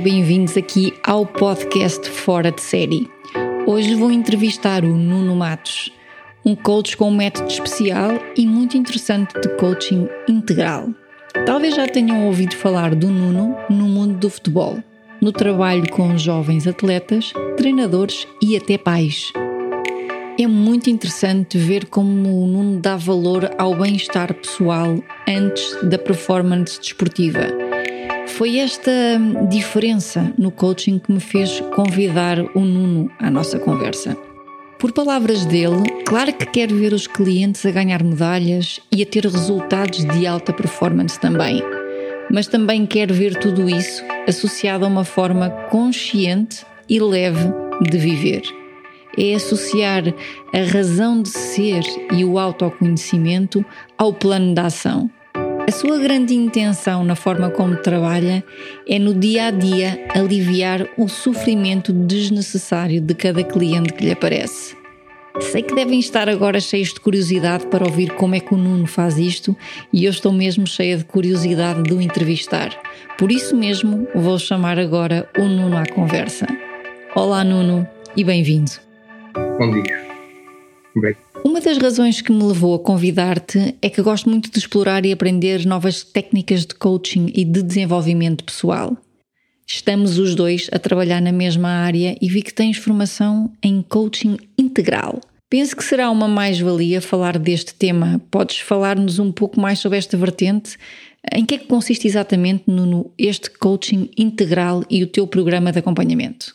[0.00, 3.10] Bem-vindos aqui ao podcast Fora de Série.
[3.66, 5.92] Hoje vou entrevistar o Nuno Matos,
[6.42, 10.88] um coach com um método especial e muito interessante de coaching integral.
[11.44, 14.78] Talvez já tenham ouvido falar do Nuno no mundo do futebol,
[15.20, 19.30] no trabalho com jovens atletas, treinadores e até pais.
[20.38, 26.80] É muito interessante ver como o Nuno dá valor ao bem-estar pessoal antes da performance
[26.80, 27.69] desportiva
[28.30, 28.90] foi esta
[29.50, 34.16] diferença no coaching que me fez convidar o Nuno à nossa conversa.
[34.78, 39.24] Por palavras dele, claro que quer ver os clientes a ganhar medalhas e a ter
[39.24, 41.62] resultados de alta performance também,
[42.30, 47.52] mas também quer ver tudo isso associado a uma forma consciente e leve
[47.90, 48.42] de viver.
[49.18, 50.04] É associar
[50.54, 53.64] a razão de ser e o autoconhecimento
[53.98, 55.10] ao plano de ação
[55.70, 58.42] a sua grande intenção na forma como trabalha
[58.88, 64.76] é no dia a dia aliviar o sofrimento desnecessário de cada cliente que lhe aparece.
[65.38, 68.88] Sei que devem estar agora cheios de curiosidade para ouvir como é que o Nuno
[68.88, 69.56] faz isto
[69.92, 72.76] e eu estou mesmo cheia de curiosidade de o entrevistar.
[73.16, 76.48] Por isso mesmo, vou chamar agora o Nuno à conversa.
[77.14, 77.86] Olá, Nuno,
[78.16, 78.72] e bem-vindo.
[79.56, 80.04] Bom dia.
[80.96, 81.29] Bem.
[81.44, 85.12] Uma das razões que me levou a convidar-te é que gosto muito de explorar e
[85.12, 88.96] aprender novas técnicas de coaching e de desenvolvimento pessoal.
[89.66, 94.36] Estamos os dois a trabalhar na mesma área e vi que tens formação em coaching
[94.58, 95.20] integral.
[95.48, 98.20] Penso que será uma mais-valia falar deste tema.
[98.30, 100.76] Podes falar-nos um pouco mais sobre esta vertente?
[101.32, 105.78] Em que é que consiste exatamente no, este coaching integral e o teu programa de
[105.78, 106.54] acompanhamento?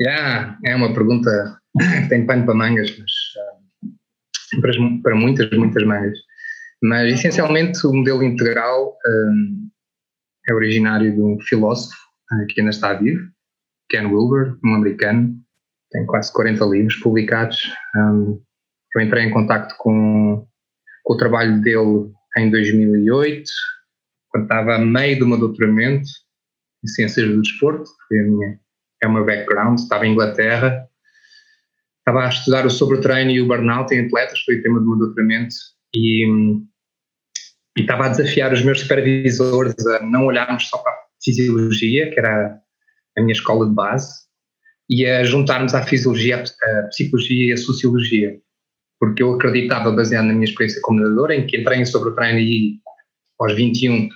[0.00, 3.10] Yeah, é uma pergunta que tem pano para mangas, mas
[4.60, 4.72] para,
[5.02, 6.18] para muitas, muitas mangas.
[6.82, 9.68] Mas essencialmente o modelo integral um,
[10.48, 11.96] é originário de um filósofo
[12.32, 13.28] uh, que ainda está vivo,
[13.90, 15.34] Ken Wilber, um americano,
[15.90, 17.70] tem quase 40 livros publicados.
[17.94, 18.40] Um,
[18.94, 20.46] eu entrei em contato com,
[21.04, 23.50] com o trabalho dele em 2008,
[24.30, 26.08] quando estava a meio do meu doutoramento
[26.82, 28.58] em Ciências do Desporto, a minha,
[29.02, 30.88] é o meu background, estava em Inglaterra
[32.10, 34.98] estava a estudar o treino e o burnout em atletas, foi o tema do meu
[34.98, 35.54] doutoramento,
[35.94, 36.26] e,
[37.78, 42.18] e estava a desafiar os meus supervisores a não olharmos só para a fisiologia, que
[42.18, 42.58] era
[43.16, 44.12] a minha escola de base,
[44.88, 48.36] e a juntarmos à fisiologia a psicologia e a sociologia,
[48.98, 52.40] porque eu acreditava, baseado na minha experiência como nadador, em que entrei sobre o treino
[52.40, 52.80] e
[53.38, 54.08] aos 21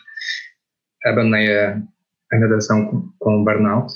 [1.06, 1.80] abandonei a,
[2.32, 3.92] a nadação com, com burnout,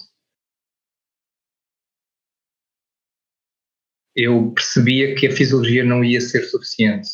[4.18, 7.08] eu percebia que a fisiologia não ia ser suficiente.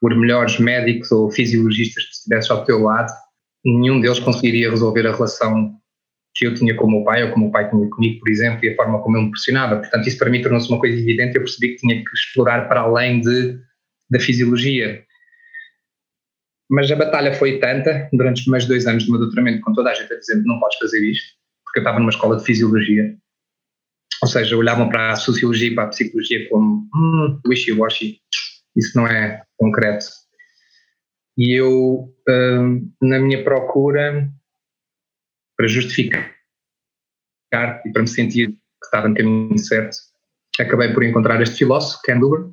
[0.00, 3.12] Por melhores médicos ou fisiologistas que estivessem ao teu lado,
[3.64, 5.72] nenhum deles conseguiria resolver a relação
[6.34, 8.64] que eu tinha com o meu pai ou como o pai tinha comigo, por exemplo,
[8.64, 9.76] e a forma como ele me pressionava.
[9.76, 11.36] Portanto, isso para mim tornou-se uma coisa evidente.
[11.36, 13.58] Eu percebi que tinha que explorar para além de,
[14.10, 15.04] da fisiologia.
[16.68, 19.94] Mas a batalha foi tanta, durante os dois anos do meu doutoramento, com toda a
[19.94, 21.34] gente a dizer não podes fazer isto,
[21.64, 23.16] porque eu estava numa escola de fisiologia,
[24.22, 28.20] ou seja, olhavam para a sociologia e para a psicologia como hum, wishy-washy,
[28.76, 30.06] isso não é concreto.
[31.36, 34.28] E eu, hum, na minha procura,
[35.56, 36.34] para justificar
[37.52, 39.96] e para me sentir que estava no caminho certo,
[40.60, 42.50] acabei por encontrar este filósofo, Ken Wilber,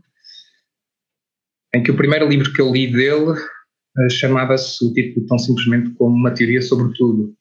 [1.73, 5.91] em que o primeiro livro que eu li dele uh, chamava-se o título tão simplesmente
[5.95, 7.35] como Uma Teoria sobre Tudo.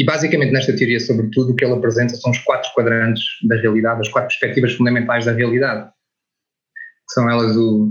[0.00, 4.00] E basicamente nesta teoria, sobretudo, o que ele apresenta são os quatro quadrantes da realidade,
[4.00, 5.92] as quatro perspectivas fundamentais da realidade.
[7.10, 7.88] São elas o.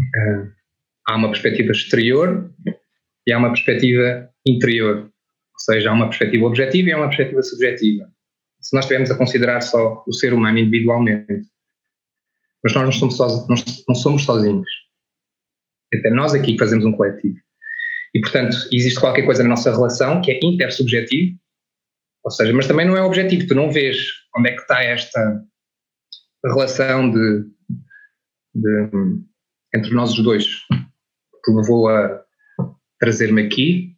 [0.00, 0.52] Uh,
[1.08, 2.48] há uma perspectiva exterior
[3.26, 4.98] e há uma perspectiva interior.
[4.98, 8.08] Ou seja, há uma perspectiva objetiva e há uma perspectiva subjetiva.
[8.60, 11.42] Se nós estivermos a considerar só o ser humano individualmente,
[12.62, 14.70] mas nós não somos, sozinhos, não somos sozinhos.
[15.92, 17.36] Até nós aqui fazemos um coletivo.
[18.14, 21.36] E, portanto, existe qualquer coisa na nossa relação que é intersubjetivo
[22.24, 23.98] ou seja, mas também não é objetivo, tu não vês,
[24.36, 25.42] onde é que está esta
[26.44, 27.44] relação de,
[28.54, 28.90] de
[29.74, 30.46] entre nós os dois
[31.44, 32.22] que levou a
[32.98, 33.94] trazer-me aqui.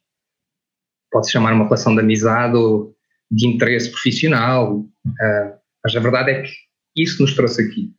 [1.11, 2.95] Pode-se chamar uma relação de amizade ou
[3.31, 6.53] de interesse profissional, uh, mas a verdade é que
[6.97, 7.93] isso nos trouxe aqui.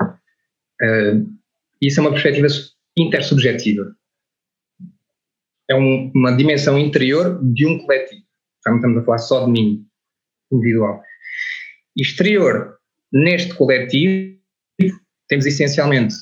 [0.81, 1.29] Uh,
[1.81, 2.47] isso é uma perspectiva
[2.97, 3.95] intersubjetiva.
[5.69, 8.23] É um, uma dimensão interior de um coletivo.
[8.57, 9.85] Estamos a falar só de mim,
[10.51, 11.01] individual.
[11.97, 12.77] Exterior,
[13.11, 14.39] neste coletivo,
[15.27, 16.15] temos essencialmente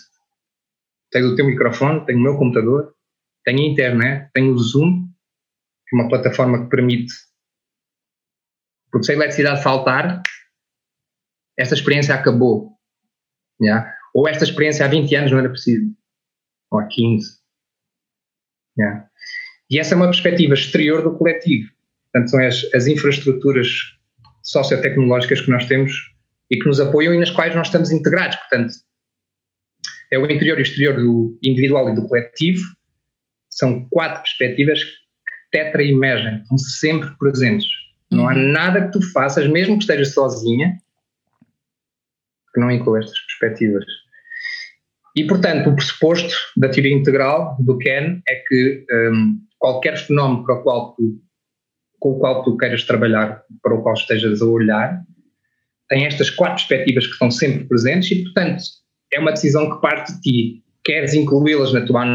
[1.11, 2.95] tenho o teu microfone, tenho o meu computador,
[3.43, 5.07] tenho a internet, tenho o Zoom,
[5.87, 7.13] que é uma plataforma que permite.
[8.91, 10.21] Porque se a eletricidade faltar,
[11.57, 12.77] esta experiência acabou.
[13.61, 13.91] Yeah?
[14.13, 15.89] Ou esta experiência há 20 anos não era possível.
[16.71, 17.39] Ou há 15.
[18.77, 19.09] Yeah?
[19.69, 21.71] E essa é uma perspectiva exterior do coletivo.
[22.11, 23.98] Portanto, são as, as infraestruturas
[24.49, 25.93] sociotecnológicas que nós temos
[26.49, 28.35] e que nos apoiam e nas quais nós estamos integrados.
[28.37, 28.73] Portanto,
[30.11, 32.63] é o interior e o exterior do individual e do coletivo.
[33.49, 34.91] São quatro perspectivas que
[35.51, 37.67] tetra emergem, estão sempre presentes.
[38.11, 38.51] Não há uhum.
[38.51, 40.77] nada que tu faças, mesmo que estejas sozinha,
[42.53, 43.85] que não inclua estas perspectivas.
[45.15, 50.55] E, portanto, o pressuposto da teoria integral do Ken é que um, qualquer fenómeno para
[50.55, 51.21] o qual tu,
[51.99, 55.03] com o qual tu queiras trabalhar, para o qual estejas a olhar,
[55.89, 58.63] tem estas quatro perspectivas que estão sempre presentes e, portanto,
[59.11, 60.63] é uma decisão que parte de ti.
[60.83, 62.05] Queres incluí-las na tua.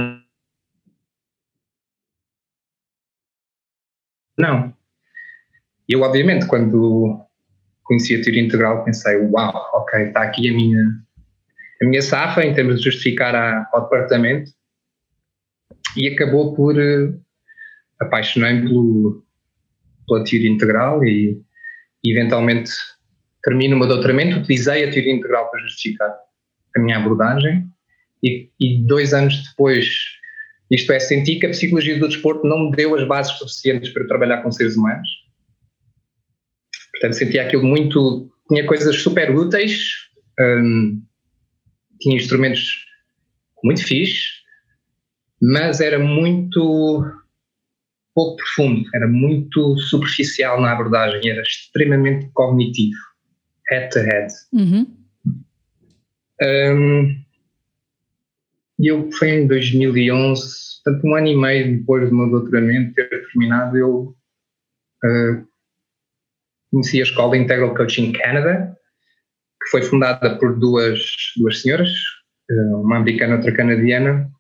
[4.39, 4.75] Não.
[5.89, 7.21] Eu, obviamente, quando
[7.83, 10.83] conheci a teoria integral, pensei: uau, ok, está aqui a minha,
[11.83, 14.51] a minha safa em termos de justificar a, ao departamento.
[15.97, 17.21] E acabou por uh,
[18.01, 19.24] apaixonei-me
[20.07, 21.41] pela teoria integral e,
[22.05, 22.71] eventualmente,
[23.43, 26.15] termino o meu doutoramento, utilizei a teoria integral para justificar
[26.77, 27.67] a minha abordagem
[28.23, 29.87] e, e, dois anos depois,
[30.71, 34.07] isto é, senti que a psicologia do desporto não me deu as bases suficientes para
[34.07, 35.09] trabalhar com seres humanos.
[36.93, 38.31] Portanto, sentia aquilo muito.
[38.49, 39.91] tinha coisas super úteis,
[40.41, 41.03] hum,
[42.01, 42.87] tinha instrumentos
[43.63, 44.43] muito fixes,
[45.41, 47.05] mas era muito
[48.15, 52.99] pouco profundo, era muito superficial na abordagem, era extremamente cognitivo,
[53.71, 54.33] head to head.
[54.53, 54.97] Uhum.
[56.43, 57.25] Um,
[58.79, 60.43] e eu foi em 2011,
[60.85, 64.17] portanto um ano e meio depois do meu doutoramento ter terminado, eu
[65.05, 65.47] uh,
[66.71, 68.77] conheci a escola Integral Coaching Canada,
[69.63, 71.01] que foi fundada por duas,
[71.37, 71.91] duas senhoras,
[72.83, 74.31] uma americana e outra canadiana,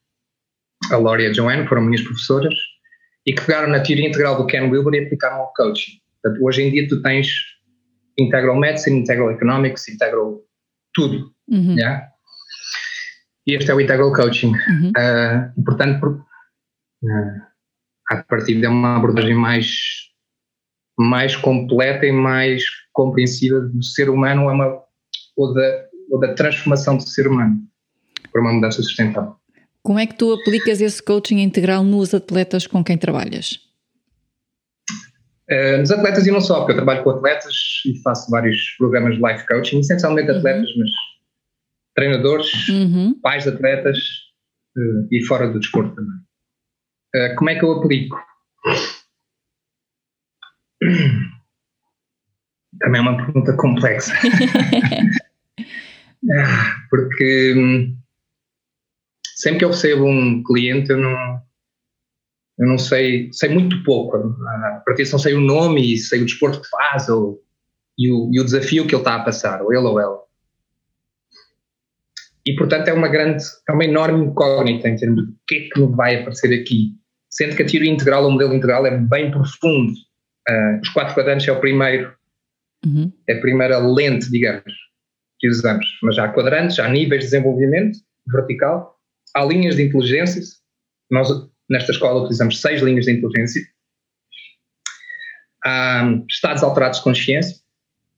[0.91, 2.55] a Laurie e a Joanne, foram minhas professoras,
[3.27, 5.93] e que pegaram na teoria integral do Ken Wilber e aplicaram ao coaching.
[6.23, 7.29] Portanto, hoje em dia tu tens
[8.19, 10.41] Integral Medicine, Integral Economics, Integral
[10.93, 11.33] tudo.
[11.49, 11.77] Uhum.
[11.77, 12.09] Yeah?
[13.47, 14.53] E este é o Integral Coaching.
[14.53, 14.91] Uhum.
[14.91, 17.43] Uh, portanto, por, uh,
[18.11, 19.69] a partir de uma abordagem mais,
[20.99, 24.83] mais completa e mais compreensiva do ser humano ou, uma,
[25.37, 27.59] ou, da, ou da transformação do ser humano
[28.33, 29.37] para uma mudança sustentável.
[29.85, 33.61] Como é que tu aplicas esse coaching integral nos atletas com quem trabalhas?
[35.51, 39.17] Uh, nos atletas e não só, porque eu trabalho com atletas e faço vários programas
[39.17, 40.39] de life coaching, essencialmente uhum.
[40.39, 40.89] atletas, mas
[41.95, 43.21] treinadores, uhum.
[43.21, 43.99] pais de atletas
[44.75, 46.17] uh, e fora do desporto também.
[47.15, 48.17] Uh, como é que eu aplico?
[52.81, 54.13] Também é uma pergunta complexa.
[56.91, 57.97] Porque hum,
[59.35, 61.41] sempre que eu recebo um cliente, eu não,
[62.59, 64.17] eu não sei, sei muito pouco.
[64.17, 67.43] A partir não sei o nome e sei o desporto que faz ou,
[67.99, 70.25] e, o, e o desafio que ele está a passar, ou ele ou ela.
[72.47, 75.69] E, portanto, é uma grande, é uma enorme incógnita em termos de o que é
[75.69, 76.93] que me vai aparecer aqui.
[77.31, 79.93] Sendo que a teoria integral, o modelo integral, é bem profundo.
[80.49, 82.15] Uh, os quatro quadrantes é o primeiro,
[82.85, 83.11] uhum.
[83.27, 84.73] é a primeira lente, digamos,
[85.39, 85.87] que usamos.
[86.03, 87.99] Mas já há quadrantes, há níveis de desenvolvimento
[88.31, 88.94] vertical,
[89.35, 90.43] há linhas de inteligência.
[91.11, 91.29] Nós,
[91.69, 93.63] nesta escola, utilizamos seis linhas de inteligência.
[95.65, 97.57] Há estados alterados de consciência,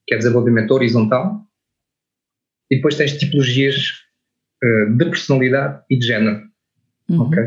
[0.06, 1.42] que é desenvolvimento horizontal.
[2.70, 3.92] E depois tens tipologias
[4.62, 6.42] eh, de personalidade e de género.
[7.08, 7.22] Uhum.
[7.22, 7.38] Ok?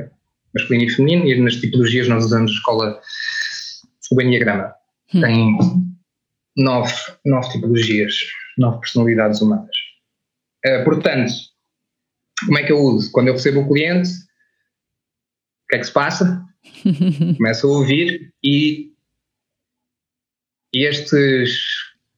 [0.54, 3.02] Masculino e feminino, e nas tipologias nós usamos a escola
[4.12, 4.74] o Enneagrama.
[5.14, 5.22] Uhum.
[5.22, 5.58] Tem
[6.58, 6.94] nove,
[7.26, 8.16] nove tipologias,
[8.58, 9.76] nove personalidades humanas.
[10.66, 11.32] Uh, portanto,
[12.46, 13.12] como é que eu uso?
[13.12, 16.44] Quando eu recebo o cliente, o que é que se passa?
[17.38, 18.92] Começo a ouvir e,
[20.74, 21.60] e estes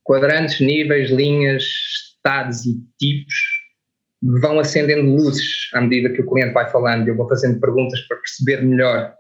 [0.03, 3.33] quadrantes, níveis, linhas, estados e tipos
[4.41, 7.07] vão acendendo luzes à medida que o cliente vai falando.
[7.07, 9.13] Eu vou fazendo perguntas para perceber melhor.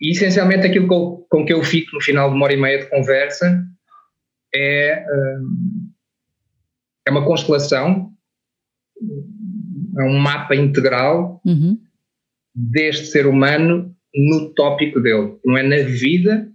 [0.00, 2.78] E essencialmente aquilo com, com que eu fico no final de uma hora e meia
[2.78, 3.62] de conversa
[4.54, 5.04] é,
[5.38, 5.92] hum,
[7.06, 8.09] é uma constelação,
[9.98, 11.78] é um mapa integral uhum.
[12.54, 15.38] deste ser humano no tópico dele.
[15.44, 16.48] Não é na vida,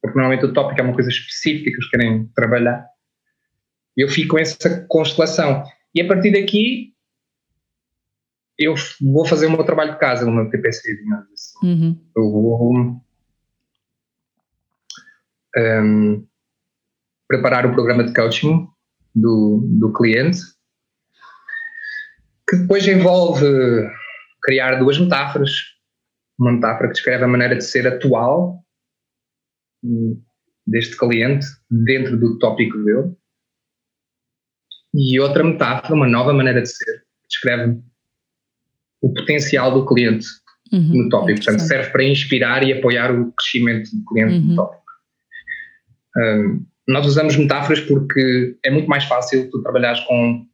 [0.00, 2.86] porque normalmente o tópico é uma coisa específica que eles querem trabalhar.
[3.96, 5.64] Eu fico com essa constelação.
[5.94, 6.94] E a partir daqui,
[8.58, 11.66] eu vou fazer o meu trabalho de casa no meu TPC, digamos assim.
[11.66, 11.98] Uhum.
[12.16, 12.72] Eu vou
[15.56, 16.26] um,
[17.26, 18.68] preparar o programa de coaching
[19.14, 20.38] do, do cliente,
[22.50, 23.46] que depois envolve
[24.42, 25.50] criar duas metáforas.
[26.38, 28.64] Uma metáfora que descreve a maneira de ser atual
[30.66, 33.14] deste cliente dentro do tópico dele.
[34.92, 37.80] E outra metáfora, uma nova maneira de ser, que descreve
[39.00, 40.26] o potencial do cliente
[40.72, 41.38] uhum, no tópico.
[41.44, 44.46] Portanto, serve para inspirar e apoiar o crescimento do cliente uhum.
[44.46, 44.82] no tópico.
[46.16, 50.44] Um, nós usamos metáforas porque é muito mais fácil tu trabalhares com,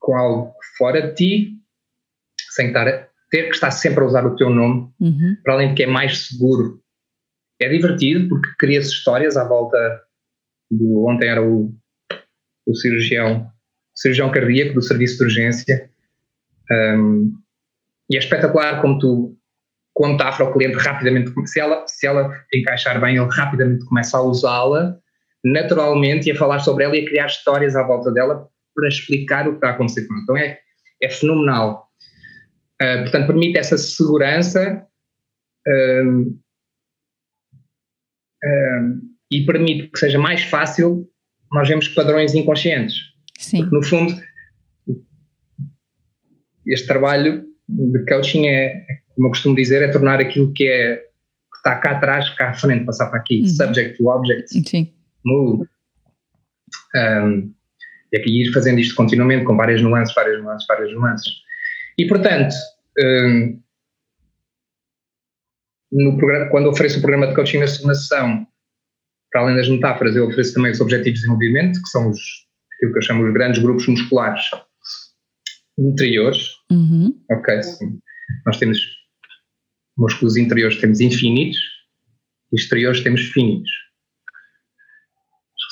[0.00, 1.52] com algo fora de ti,
[2.50, 2.86] sem estar,
[3.30, 5.36] ter que estar sempre a usar o teu nome, uhum.
[5.44, 6.80] para além de que é mais seguro.
[7.60, 9.78] É divertido porque cria-se histórias à volta
[10.70, 11.06] do.
[11.06, 11.72] Ontem era o,
[12.66, 15.90] o cirurgião, o cirurgião cardíaco do serviço de urgência.
[16.72, 17.32] Um,
[18.08, 19.36] e é espetacular como tu,
[20.02, 24.22] a metáfora, o cliente rapidamente, se ela, se ela encaixar bem, ele rapidamente começa a
[24.22, 24.98] usá-la
[25.44, 29.46] naturalmente e a falar sobre ela e a criar histórias à volta dela para explicar
[29.46, 30.22] o que está a acontecer com ela.
[30.22, 30.58] Então é,
[31.02, 31.88] é fenomenal.
[32.80, 34.86] Uh, portanto, permite essa segurança
[35.68, 36.20] uh,
[38.44, 39.00] uh,
[39.30, 41.08] e permite que seja mais fácil
[41.52, 42.96] nós vemos padrões inconscientes.
[43.38, 43.62] Sim.
[43.62, 44.14] Porque, no fundo,
[46.66, 51.56] este trabalho de coaching é, como eu costumo dizer, é tornar aquilo que é que
[51.56, 53.48] está cá atrás, cá à frente, passar para aqui, uhum.
[53.48, 54.48] subject to object.
[54.48, 54.92] Sim
[55.24, 55.68] move.
[56.94, 57.54] Um,
[58.12, 61.32] e aqui ir fazendo isto continuamente, com várias nuances, várias nuances, várias nuances.
[61.98, 62.54] E, portanto,
[62.98, 63.62] um,
[65.92, 68.46] no programa, quando ofereço o programa de coaching na segunda sessão,
[69.30, 72.20] para além das metáforas, eu ofereço também os objetivos de desenvolvimento, que são os,
[72.74, 74.44] aquilo que eu chamo os grandes grupos musculares
[75.78, 76.48] interiores.
[76.70, 77.16] Uhum.
[77.30, 78.00] Ok, sim.
[78.46, 78.78] Nós temos
[79.96, 81.58] músculos interiores, temos infinitos,
[82.52, 83.70] e exteriores temos finitos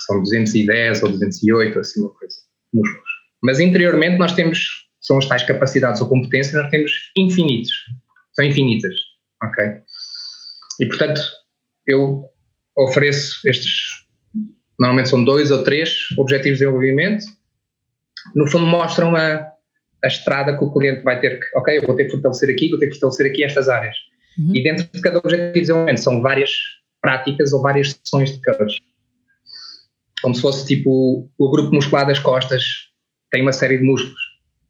[0.09, 2.37] são 210 ou 208, assim uma coisa,
[2.73, 3.11] músculos.
[3.43, 7.73] Mas interiormente nós temos, são as tais capacidades ou competências, nós temos infinitos,
[8.33, 8.95] são infinitas,
[9.43, 9.65] ok?
[10.81, 11.21] E portanto,
[11.87, 12.25] eu
[12.77, 14.07] ofereço estes,
[14.81, 17.27] normalmente são dois ou três objetivos de desenvolvimento,
[18.35, 19.47] no fundo mostram a,
[20.03, 22.71] a estrada que o cliente vai ter que, ok, eu vou ter que fortalecer aqui,
[22.71, 23.97] vou ter que fortalecer aqui estas áreas.
[24.39, 24.55] Uhum.
[24.55, 26.51] E dentro de cada objetivo de desenvolvimento são várias
[27.01, 28.81] práticas ou várias sessões de coach
[30.21, 32.63] como se fosse tipo o grupo muscular das costas
[33.31, 34.21] tem uma série de músculos.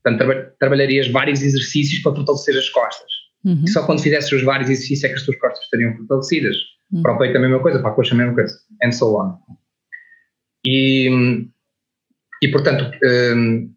[0.02, 3.10] Portanto, tra trabalharias vários exercícios para fortalecer as costas.
[3.44, 3.62] Uhum.
[3.64, 6.56] E só quando fizesses os vários exercícios é que as tuas costas estariam fortalecidas.
[6.92, 7.02] Uhum.
[7.02, 9.38] Para o peito a mesma coisa, para a coxa a mesma coisa, and so on.
[10.66, 11.08] E,
[12.42, 12.90] e portanto,
[13.34, 13.72] um,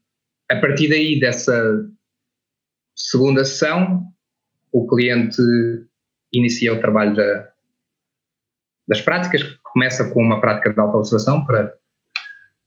[0.50, 1.88] a partir daí dessa
[2.96, 4.06] segunda sessão,
[4.72, 5.42] o cliente
[6.34, 7.52] inicia o trabalho da,
[8.88, 11.74] das práticas, começa com uma prática de auto-observação para,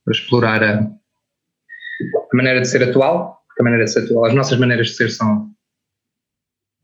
[0.05, 4.59] para explorar a, a, maneira de ser atual, a maneira de ser atual, as nossas
[4.59, 5.51] maneiras de ser são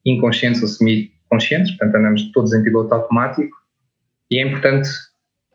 [0.04, 3.56] inconscientes ou semi-conscientes, portanto andamos todos em piloto automático
[4.30, 4.88] e é importante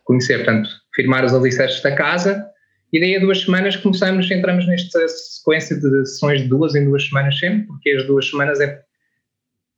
[0.04, 2.46] conhecer, portanto, firmar os alicerces da casa
[2.94, 7.08] e daí a duas semanas começamos, entramos nesta sequência de sessões de duas em duas
[7.08, 8.82] semanas sempre, porque as duas semanas é,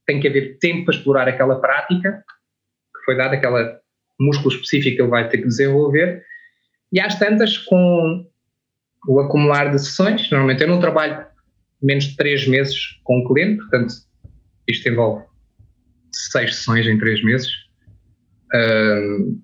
[0.05, 2.23] tem que haver tempo para explorar aquela prática
[2.93, 3.79] que foi dada, aquela
[4.19, 6.23] músculo específico ele vai ter que desenvolver.
[6.91, 8.25] E às tantas, com
[9.07, 11.25] o acumular de sessões, normalmente eu não trabalho
[11.81, 13.93] menos de três meses com o cliente, portanto,
[14.67, 15.23] isto envolve
[16.11, 17.49] seis sessões em três meses.
[18.53, 19.39] Uh,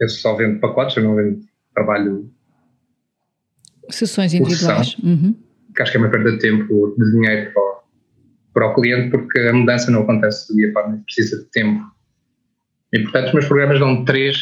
[0.00, 1.40] eu só vendo pacotes, eu não vendo
[1.74, 2.30] trabalho.
[3.88, 4.96] Sessões individuais.
[4.98, 5.36] Uhum.
[5.74, 7.82] Que acho que é uma perda de tempo, de dinheiro para o,
[8.52, 11.50] para o cliente, porque a mudança não acontece do dia para a noite, precisa de
[11.50, 11.82] tempo
[12.92, 14.36] e, portanto, os meus programas dão três,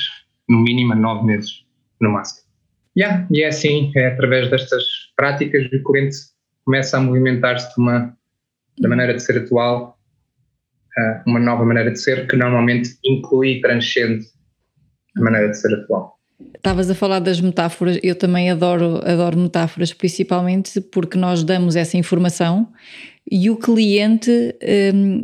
[0.48, 1.64] no mínimo, nove meses,
[2.00, 2.48] no máximo.
[2.96, 4.82] Yeah, e é assim, é através destas
[5.16, 6.16] práticas que o cliente
[6.64, 9.96] começa a movimentar-se da maneira de ser atual,
[11.26, 14.26] uma nova maneira de ser, que normalmente inclui e transcende
[15.16, 16.18] a maneira de ser atual.
[16.56, 21.96] Estavas a falar das metáforas, eu também adoro, adoro metáforas, principalmente porque nós damos essa
[21.96, 22.68] informação
[23.30, 24.30] e o cliente,
[24.92, 25.22] hum,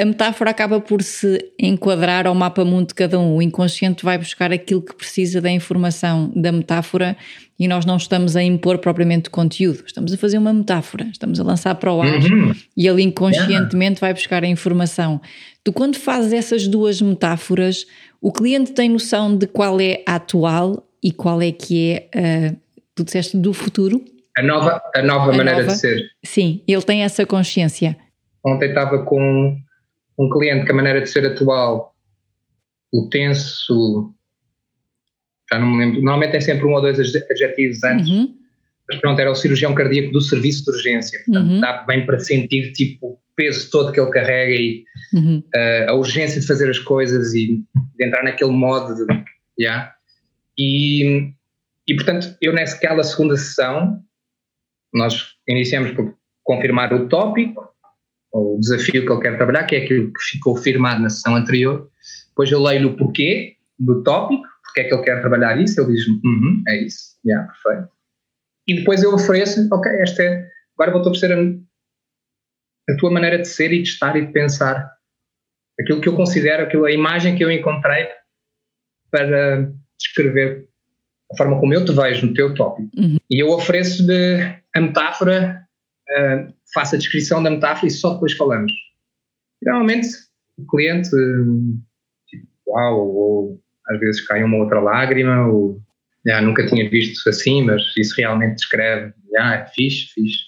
[0.00, 3.34] a metáfora acaba por se enquadrar ao mapa mundo de cada um.
[3.34, 7.16] O inconsciente vai buscar aquilo que precisa da informação da metáfora
[7.58, 11.44] e nós não estamos a impor propriamente conteúdo, estamos a fazer uma metáfora, estamos a
[11.44, 12.54] lançar para o ar uhum.
[12.76, 15.18] e ele inconscientemente vai buscar a informação.
[15.64, 17.86] Tu, quando fazes essas duas metáforas,
[18.20, 22.56] o cliente tem noção de qual é a atual e qual é que é, uh,
[22.94, 24.04] tu disseste, do futuro?
[24.36, 26.10] A nova, a nova a maneira nova, de ser.
[26.22, 27.96] Sim, ele tem essa consciência.
[28.44, 29.56] Ontem estava com
[30.18, 31.94] um cliente que a maneira de ser atual,
[32.92, 34.14] o tenso,
[35.50, 38.34] já não me lembro, normalmente tem sempre um ou dois adjetivos antes, uhum.
[38.88, 41.60] mas pronto, era o cirurgião cardíaco do serviço de urgência, portanto uhum.
[41.60, 45.42] dá bem para sentir tipo o peso todo que ele carrega e uhum.
[45.54, 47.62] uh, a urgência de fazer as coisas e
[47.96, 49.24] de entrar naquele modo de,
[49.60, 49.92] yeah.
[50.58, 51.30] e,
[51.86, 54.02] e portanto eu nessa segunda sessão
[54.96, 57.68] nós iniciamos por confirmar o tópico,
[58.32, 61.90] o desafio que ele quer trabalhar, que é aquilo que ficou firmado na sessão anterior.
[62.28, 65.80] Depois eu leio o porquê do tópico, porque é que ele quer trabalhar isso.
[65.80, 67.88] Ele diz, uhum, é isso, yeah, perfeito.
[68.66, 73.48] E depois eu ofereço, ok, esta é, agora vou-te oferecer a, a, tua maneira de
[73.48, 74.92] ser e de estar e de pensar.
[75.80, 78.08] Aquilo que eu considero, aquilo, a imagem que eu encontrei
[79.10, 80.68] para descrever
[81.32, 82.88] a forma como eu te vejo no teu tópico.
[82.96, 83.16] Uhum.
[83.30, 85.66] E eu ofereço-lhe a metáfora,
[86.08, 88.72] uh, faço a descrição da metáfora e só depois falamos.
[89.62, 90.08] Normalmente
[90.58, 91.10] o cliente,
[92.28, 95.80] tipo, uau, ou às vezes cai uma outra lágrima, ou
[96.26, 100.38] já, nunca tinha visto assim, mas isso realmente descreve, já, é fixe, fixe.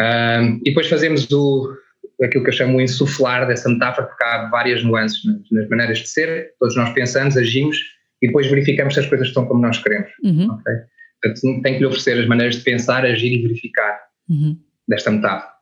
[0.00, 1.74] Uh, e depois fazemos o,
[2.22, 5.98] aquilo que eu chamo o insuflar dessa metáfora, porque há várias nuances nas, nas maneiras
[5.98, 7.78] de ser, todos nós pensamos, agimos,
[8.22, 10.10] e depois verificamos se as coisas estão como nós queremos.
[10.22, 10.52] Uhum.
[10.54, 10.74] Okay?
[11.22, 13.98] Portanto, tem que lhe oferecer as maneiras de pensar, agir e verificar
[14.28, 14.58] uhum.
[14.88, 15.56] desta metáfora.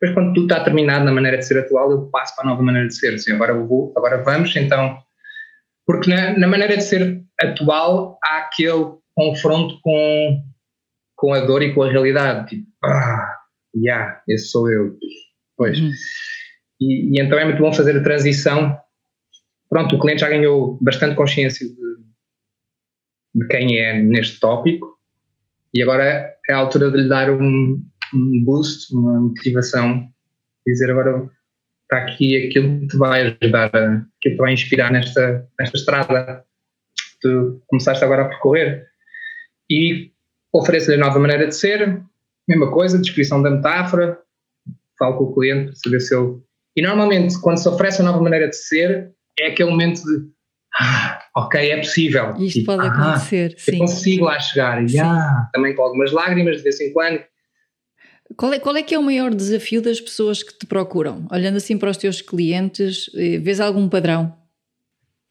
[0.00, 2.62] Depois, quando tudo está terminado na maneira de ser atual, eu passo para a nova
[2.62, 3.14] maneira de ser.
[3.14, 4.98] Assim, agora, vou, agora vamos, então.
[5.86, 10.42] Porque na, na, maneira de ser atual há aquele confronto com,
[11.16, 12.50] com a dor e com a realidade.
[12.50, 13.36] Tipo, ah,
[13.74, 14.96] yeah, esse sou eu.
[15.56, 15.78] Pois.
[15.78, 15.90] Uhum.
[16.80, 18.78] E, e, então é muito bom fazer a transição
[19.68, 21.74] pronto, o cliente já ganhou bastante consciência de,
[23.34, 24.96] de quem é neste tópico
[25.74, 27.82] e agora é a altura de lhe dar um,
[28.14, 30.08] um boost, uma motivação,
[30.66, 31.30] dizer agora
[31.82, 36.44] está aqui aquilo que te vai ajudar, aquilo que te vai inspirar nesta, nesta estrada
[36.96, 38.86] que tu começaste agora a percorrer.
[39.70, 40.12] E
[40.52, 42.02] ofereço-lhe nova maneira de ser,
[42.48, 44.18] mesma coisa, descrição da metáfora,
[44.98, 46.38] falo com o cliente para saber se ele.
[46.76, 50.36] E normalmente, quando se oferece a nova maneira de ser, é aquele momento de
[50.78, 52.34] ah, ok, é possível.
[52.36, 53.72] Isto tipo, pode ah, acontecer, sim.
[53.72, 54.84] Eu consigo lá chegar.
[54.84, 57.20] E, ah, também com algumas lágrimas de vez em quando.
[58.36, 61.26] Qual é, qual é que é o maior desafio das pessoas que te procuram?
[61.30, 64.36] Olhando assim para os teus clientes, eh, vês algum padrão?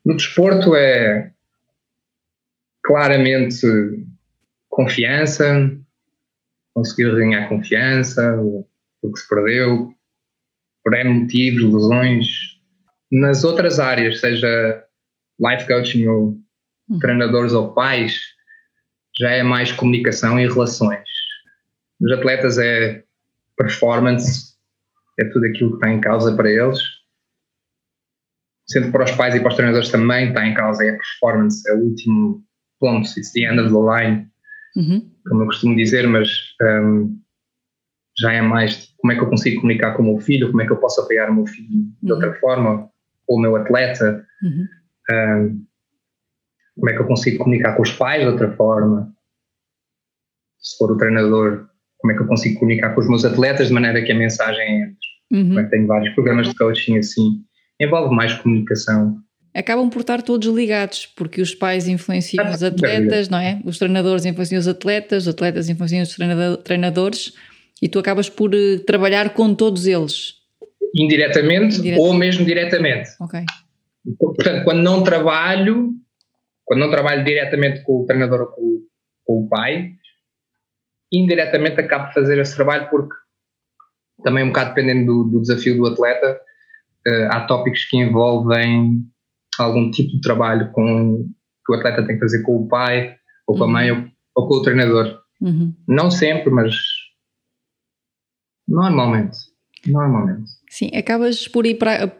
[0.03, 1.31] No desporto é
[2.83, 3.67] claramente
[4.69, 5.71] confiança,
[6.73, 9.93] conseguir ganhar confiança, o que se perdeu,
[10.83, 12.54] por motivos, lesões,
[13.11, 14.83] nas outras áreas, seja
[15.39, 16.37] life coaching ou
[16.89, 16.99] uhum.
[16.99, 18.19] treinadores ou pais,
[19.19, 21.07] já é mais comunicação e relações.
[21.99, 23.03] Nos atletas é
[23.57, 24.55] performance,
[25.19, 26.79] é tudo aquilo que está em causa para eles.
[28.67, 31.69] Sendo para os pais e para os treinadores também está em causa é a performance,
[31.69, 32.43] é o último
[32.79, 34.27] ponto, it's the end of the line,
[34.75, 35.11] uhum.
[35.27, 36.27] como eu costumo dizer, mas
[36.61, 37.17] um,
[38.19, 40.65] já é mais como é que eu consigo comunicar com o meu filho, como é
[40.65, 41.69] que eu posso apoiar o meu filho
[42.01, 42.39] de outra uhum.
[42.39, 42.89] forma,
[43.27, 44.65] ou o meu atleta, uhum.
[45.11, 45.65] um,
[46.75, 49.13] como é que eu consigo comunicar com os pais de outra forma,
[50.59, 51.67] se for o treinador,
[51.99, 54.81] como é que eu consigo comunicar com os meus atletas de maneira que a mensagem
[54.81, 54.97] entre.
[55.31, 55.59] Uhum.
[55.59, 57.43] É tenho vários programas de coaching assim,
[57.79, 59.17] envolve mais comunicação.
[59.53, 63.61] Acabam por estar todos ligados, porque os pais influenciam os atletas, não é?
[63.63, 66.15] Os treinadores influenciam os atletas, os atletas influenciam os
[66.63, 67.33] treinadores
[67.81, 70.34] e tu acabas por eh, trabalhar com todos eles
[70.95, 71.99] indiretamente, indiretamente.
[71.99, 73.09] ou mesmo diretamente.
[73.19, 73.43] Ok.
[74.19, 75.91] Portanto, quando não trabalho,
[76.63, 78.81] quando não trabalho diretamente com o treinador ou com,
[79.25, 79.91] com o pai,
[81.11, 83.15] indiretamente acabo de fazer esse trabalho porque
[84.23, 86.39] também um bocado dependendo do, do desafio do atleta,
[87.07, 89.03] uh, há tópicos que envolvem
[89.59, 91.29] algum tipo de trabalho com
[91.65, 93.15] que o atleta tem que fazer com o pai,
[93.47, 93.69] ou com uhum.
[93.69, 94.05] a mãe, ou,
[94.35, 95.19] ou, com o treinador.
[95.41, 95.73] Uhum.
[95.87, 96.75] Não sempre, mas
[98.67, 99.37] normalmente.
[99.87, 100.51] Normalmente.
[100.75, 102.11] Sim, acabas por ir para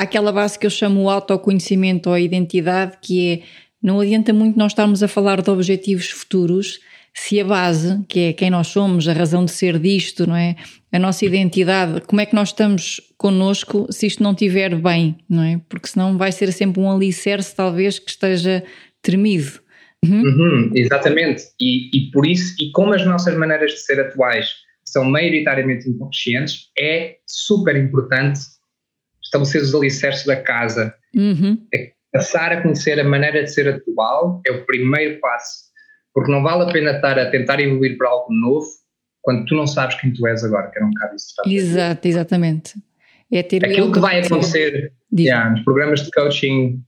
[0.00, 3.42] aquela base que eu chamo o autoconhecimento ou a identidade, que é
[3.82, 6.80] não adianta muito nós estarmos a falar de objetivos futuros
[7.12, 10.56] se a base, que é quem nós somos, a razão de ser disto, não é?
[10.90, 15.42] A nossa identidade, como é que nós estamos connosco se isto não estiver bem, não
[15.42, 15.60] é?
[15.68, 18.64] Porque senão vai ser sempre um alicerce, talvez, que esteja
[19.02, 19.60] tremido.
[20.02, 20.22] Uhum.
[20.22, 25.04] Uhum, exatamente, e, e por isso, e como as nossas maneiras de ser atuais são
[25.04, 28.40] maioritariamente inconscientes, é super importante
[29.22, 30.94] estabelecer os alicerces da casa.
[31.14, 31.66] Uhum.
[31.74, 35.68] É passar a conhecer a maneira de ser atual é o primeiro passo
[36.18, 38.66] porque não vale a pena estar a tentar evoluir para algo novo
[39.22, 41.34] quando tu não sabes quem tu és agora, que era um bocado isso.
[41.46, 42.74] Exato, exatamente.
[43.30, 46.82] É Aquilo que vai acontecer yeah, nos programas de coaching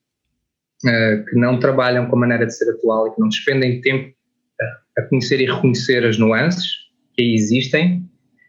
[0.84, 4.12] uh, que não trabalham com a maneira de ser atual e que não despendem tempo
[4.60, 6.79] a, a conhecer e reconhecer as nuances
[7.20, 8.08] que existem,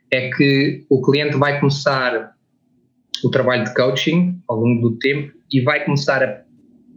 [0.10, 2.34] é que o cliente vai começar
[3.22, 6.42] o trabalho de coaching ao longo do tempo e vai começar a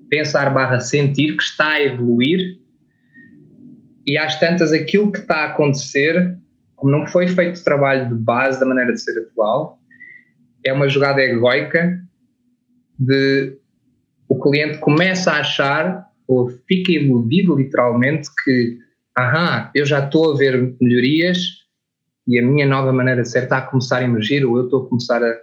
[0.09, 2.61] pensar barra sentir que está a evoluir.
[4.07, 6.39] E às tantas aquilo que está a acontecer,
[6.77, 9.81] como não foi feito trabalho de base da maneira de ser atual,
[10.65, 12.01] é uma jogada egoica
[12.97, 13.59] de
[14.29, 18.79] o cliente começa a achar ou fica iludido literalmente que
[19.19, 21.64] aham, eu já estou a ver melhorias
[22.27, 24.85] e a minha nova maneira de ser está a começar a emergir ou eu estou
[24.85, 25.37] a começar a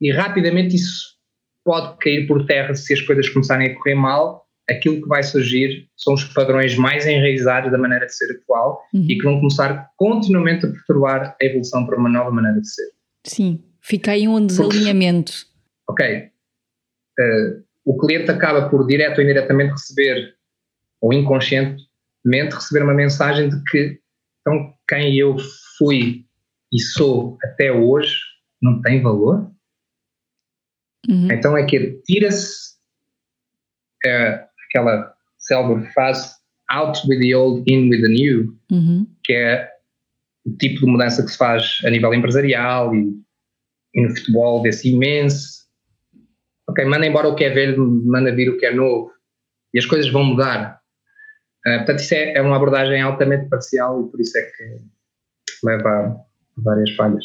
[0.00, 1.16] e rapidamente isso
[1.64, 5.88] pode cair por terra se as coisas começarem a correr mal aquilo que vai surgir
[5.96, 9.06] são os padrões mais enraizados da maneira de ser atual uhum.
[9.08, 12.90] e que vão começar continuamente a perturbar a evolução para uma nova maneira de ser.
[13.24, 15.32] Sim, fica aí um desalinhamento.
[15.88, 16.30] Ok.
[17.18, 20.34] Uh, o cliente acaba por, direto ou indiretamente, receber,
[21.00, 23.98] ou inconscientemente, receber uma mensagem de que
[24.40, 25.36] então quem eu
[25.76, 26.24] fui
[26.72, 28.16] e sou até hoje
[28.60, 29.50] não tem valor.
[31.08, 31.30] Uhum.
[31.30, 32.74] Então é que tira-se
[34.06, 36.34] uh, aquela célebre frase
[36.70, 39.06] out with the old, in with the new, uhum.
[39.24, 39.70] que é
[40.44, 43.14] o tipo de mudança que se faz a nível empresarial e,
[43.94, 45.66] e no futebol desse imenso.
[46.68, 49.10] Ok, manda embora o que é velho, manda vir o que é novo
[49.72, 50.77] e as coisas vão mudar.
[51.68, 54.78] Uh, portanto, isso é, é, uma abordagem altamente parcial e por isso é que
[55.64, 56.16] leva a
[56.56, 57.24] várias falhas.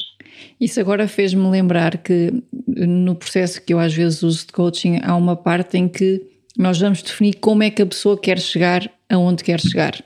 [0.59, 5.15] Isso agora fez-me lembrar que no processo que eu às vezes uso de coaching há
[5.15, 6.21] uma parte em que
[6.57, 10.03] nós vamos definir como é que a pessoa quer chegar aonde quer chegar.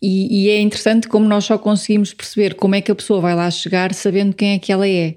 [0.00, 3.34] E, e, é interessante como nós só conseguimos perceber como é que a pessoa vai
[3.34, 5.16] lá chegar sabendo quem é que ela é.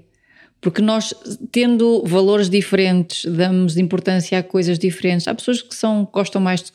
[0.60, 1.14] Porque nós,
[1.50, 5.26] tendo valores diferentes, damos importância a coisas diferentes.
[5.26, 6.70] Há pessoas que são, gostam mais de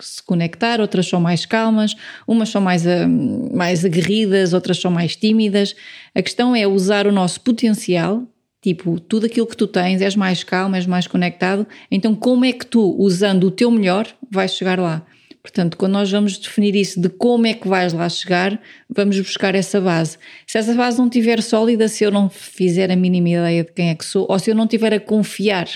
[0.00, 1.94] se conectar, outras são mais calmas,
[2.28, 5.74] umas são mais, ah, mais aguerridas, outras são mais tímidas.
[6.14, 8.26] A questão é usar o nosso potencial
[8.62, 12.52] Tipo, tudo aquilo que tu tens, és mais calmo, és mais conectado, então como é
[12.52, 15.02] que tu, usando o teu melhor, vais chegar lá?
[15.42, 19.54] Portanto, quando nós vamos definir isso de como é que vais lá chegar, vamos buscar
[19.54, 20.18] essa base.
[20.46, 23.88] Se essa base não estiver sólida, se eu não fizer a mínima ideia de quem
[23.88, 25.66] é que sou, ou se eu não estiver a confiar,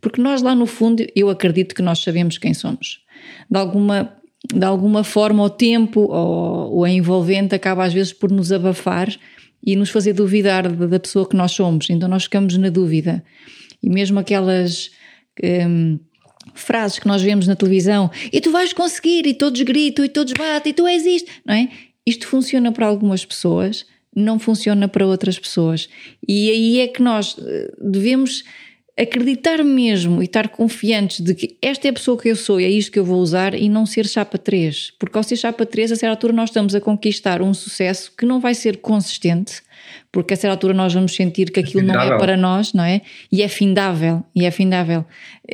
[0.00, 3.00] porque nós lá no fundo, eu acredito que nós sabemos quem somos.
[3.50, 4.16] De alguma,
[4.52, 9.14] de alguma forma, o tempo ou, ou a envolvente acaba às vezes por nos abafar
[9.64, 11.90] e nos fazer duvidar da pessoa que nós somos.
[11.90, 13.22] Então nós ficamos na dúvida.
[13.82, 14.90] E mesmo aquelas
[15.42, 15.98] hum,
[16.54, 20.32] frases que nós vemos na televisão, e tu vais conseguir, e todos gritam, e todos
[20.32, 21.68] batem, e tu és isto, não é?
[22.06, 25.88] Isto funciona para algumas pessoas, não funciona para outras pessoas.
[26.26, 28.44] E aí é que nós eh, devemos
[28.96, 32.64] acreditar mesmo e estar confiantes de que esta é a pessoa que eu sou e
[32.64, 34.92] é isto que eu vou usar e não ser chapa 3.
[34.98, 38.26] Porque ao ser chapa 3, a certa altura nós estamos a conquistar um sucesso que
[38.26, 39.62] não vai ser consistente,
[40.10, 43.02] porque a certa altura nós vamos sentir que aquilo não é para nós, não é?
[43.30, 45.04] E é findável, e é findável.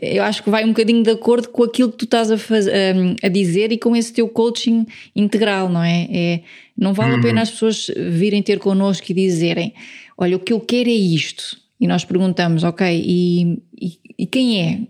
[0.01, 3.27] Eu acho que vai um bocadinho de acordo com aquilo que tu estás a, a,
[3.27, 6.09] a dizer e com esse teu coaching integral, não é?
[6.11, 6.41] é
[6.77, 7.19] não vale uhum.
[7.19, 9.75] a pena as pessoas virem ter connosco e dizerem:
[10.17, 14.61] Olha, o que eu quero é isto e nós perguntamos, ok, e, e, e, quem
[14.61, 14.81] é?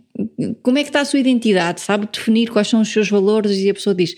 [0.62, 1.80] Como é que está a sua identidade?
[1.80, 3.58] Sabe definir quais são os seus valores?
[3.58, 4.14] E a pessoa diz,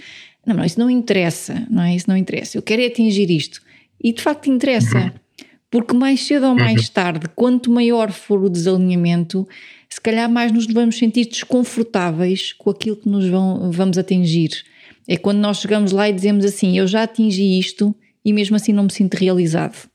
[0.47, 1.97] não, não, isso não interessa, não é?
[1.97, 3.61] Isso não interessa, eu quero é atingir isto.
[4.03, 5.11] E de facto interessa, uhum.
[5.71, 6.93] porque mais cedo ou mais uhum.
[6.93, 9.47] tarde, quanto maior for o desalinhamento,
[9.89, 14.51] se calhar mais nos vamos sentir desconfortáveis com aquilo que nos vão, vamos atingir.
[15.09, 18.73] É quando nós chegamos lá e dizemos assim, eu já atingi isto e mesmo assim
[18.73, 19.91] não me sinto realizado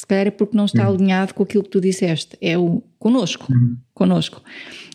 [0.00, 0.94] se calhar é porque não está uhum.
[0.94, 3.46] alinhado com aquilo que tu disseste, é o conosco,
[3.92, 4.42] conosco.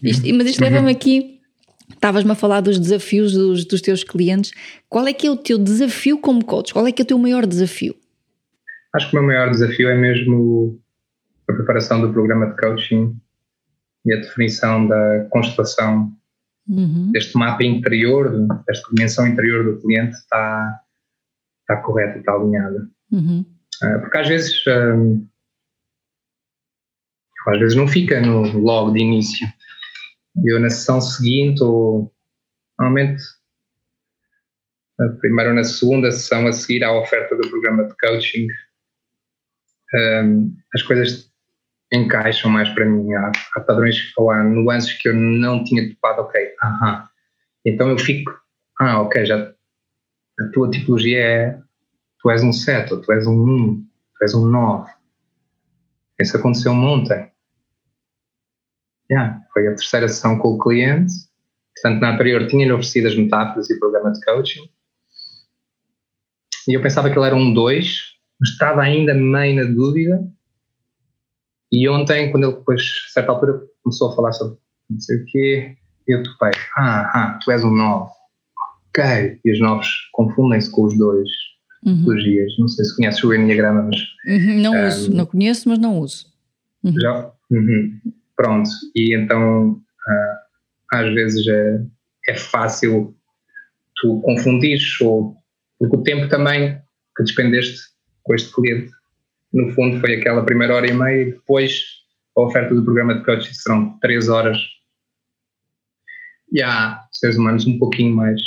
[0.02, 1.40] Isto, mas isto leva-me aqui,
[1.94, 4.52] estavas-me a falar dos desafios dos, dos teus clientes,
[4.90, 6.74] qual é que é o teu desafio como coach?
[6.74, 7.96] Qual é que é o teu maior desafio?
[8.96, 10.82] Acho que o meu maior desafio é mesmo
[11.50, 13.20] a preparação do programa de coaching
[14.06, 16.16] e a definição da constelação
[16.68, 17.12] uhum.
[17.12, 18.32] deste mapa interior,
[18.66, 20.80] desta dimensão interior do cliente está,
[21.62, 22.90] está correta está alinhada.
[23.12, 23.46] Uhum.
[23.84, 25.28] Uh, porque às vezes, uh,
[27.48, 29.46] às vezes não fica no logo de início.
[30.46, 32.14] Eu na sessão seguinte, ou
[32.80, 33.22] normalmente
[35.20, 38.48] primeiro ou na segunda sessão a seguir à oferta do programa de coaching,
[39.96, 41.32] um, as coisas
[41.94, 43.14] encaixam mais para mim.
[43.14, 47.08] Há, há padrões ou há nuances que eu não tinha topado, ok, aham.
[47.66, 48.32] Então eu fico,
[48.80, 49.52] ah, ok, já
[50.40, 51.60] a tua tipologia é
[52.20, 53.86] tu és um 7, ou tu és um 1,
[54.18, 54.92] tu és um 9.
[56.20, 57.32] Isso aconteceu ontem.
[59.12, 61.14] Yeah, foi a terceira sessão com o cliente.
[61.76, 64.68] Portanto, na anterior tinha-lhe oferecido as metáforas e o programa de coaching.
[66.68, 70.28] E eu pensava que ele era um 2, mas estava ainda meio na dúvida.
[71.72, 74.58] E ontem, quando ele depois, a certa altura, começou a falar sobre
[74.90, 76.52] não sei o quê, eu topei.
[76.78, 78.12] Ah, ah, tu és um 9.
[78.90, 79.40] Ok.
[79.44, 81.30] E os 9 confundem-se com os dois
[81.86, 82.06] uhum.
[82.60, 84.00] Não sei se conheces o Enneagrama, mas.
[84.28, 86.28] Uhum, não um, uso, não conheço, mas não uso.
[86.84, 87.00] Uhum.
[87.00, 87.32] Já?
[87.52, 88.00] Uhum.
[88.36, 88.70] Pronto.
[88.96, 91.82] E então, uh, às vezes é,
[92.30, 93.16] é fácil
[93.98, 95.36] tu confundires ou
[95.80, 96.80] porque o tempo também
[97.16, 97.95] que despendeste
[98.26, 98.92] com este cliente,
[99.54, 101.82] no fundo, foi aquela primeira hora e meia e depois
[102.36, 104.58] a oferta do programa de coaching serão três horas.
[106.52, 108.42] E há seres humanos um pouquinho mais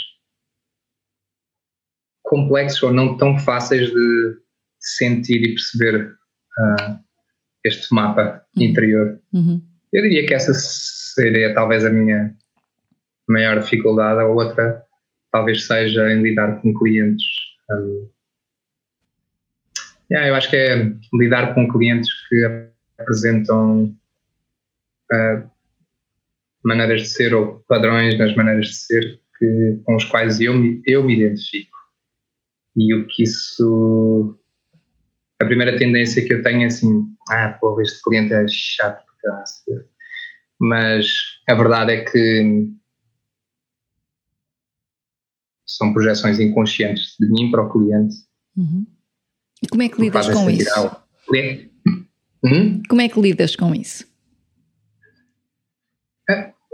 [2.23, 4.37] complexos ou não tão fáceis de
[4.79, 6.99] sentir e perceber uh,
[7.65, 8.63] este mapa uhum.
[8.63, 9.21] interior.
[9.33, 9.63] Uhum.
[9.93, 12.37] Eu diria que essa seria talvez a minha
[13.27, 14.21] maior dificuldade.
[14.21, 14.83] A outra
[15.33, 17.25] talvez seja em lidar com clientes.
[17.71, 18.11] Um,
[20.11, 23.85] yeah, eu acho que é lidar com clientes que apresentam
[25.13, 25.51] uh,
[26.65, 30.83] maneiras de ser ou padrões nas maneiras de ser que, com os quais eu me,
[30.87, 31.77] eu me identifico.
[32.77, 34.39] E o que isso.
[35.41, 39.05] A primeira tendência que eu tenho é assim: ah, pô, este cliente é chato,
[40.61, 41.07] mas
[41.49, 42.69] a verdade é que
[45.67, 48.17] são projeções inconscientes de mim para o cliente.
[48.57, 48.87] Uhum.
[49.63, 50.91] E como é que lidas com isso?
[52.45, 52.83] Hum?
[52.89, 54.07] Como é que lidas com isso?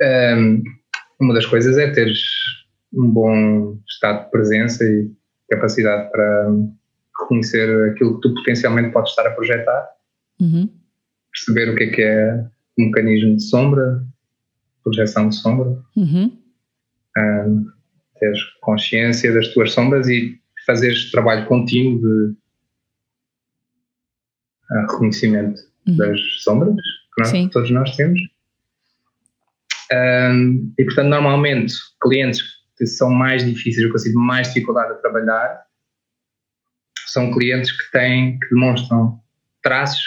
[0.03, 0.63] É, um,
[1.21, 2.21] uma das coisas é teres
[2.93, 5.11] um bom estado de presença e
[5.51, 6.51] capacidade para
[7.21, 9.89] reconhecer aquilo que tu potencialmente podes estar a projetar,
[10.41, 10.69] uhum.
[11.33, 12.47] perceber o que é que é
[12.79, 14.05] um mecanismo de sombra,
[14.83, 16.37] projeção de sombra, uhum.
[17.17, 17.67] um,
[18.19, 22.37] teres consciência das tuas sombras e fazeres trabalho contínuo de
[24.71, 25.97] reconhecimento uhum.
[25.97, 26.77] das sombras
[27.15, 28.21] que nós, todos nós temos.
[29.93, 32.43] Um, e portanto, normalmente, clientes
[32.77, 35.65] que são mais difíceis, eu consigo mais dificuldade a trabalhar,
[37.07, 39.21] são clientes que têm, que demonstram
[39.63, 40.03] traços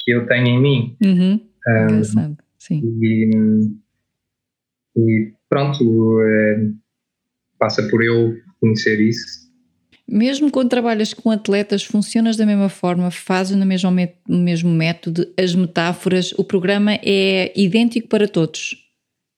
[0.00, 0.96] que eu tenho em mim.
[1.02, 1.48] Uhum.
[1.66, 2.82] Um, Sim.
[3.00, 3.30] E,
[4.96, 6.70] e pronto, é,
[7.58, 9.43] passa por eu conhecer isso.
[10.06, 13.90] Mesmo quando trabalhas com atletas, funcionas da mesma forma, fazes no mesmo,
[14.28, 18.76] no mesmo método, as metáforas, o programa é idêntico para todos.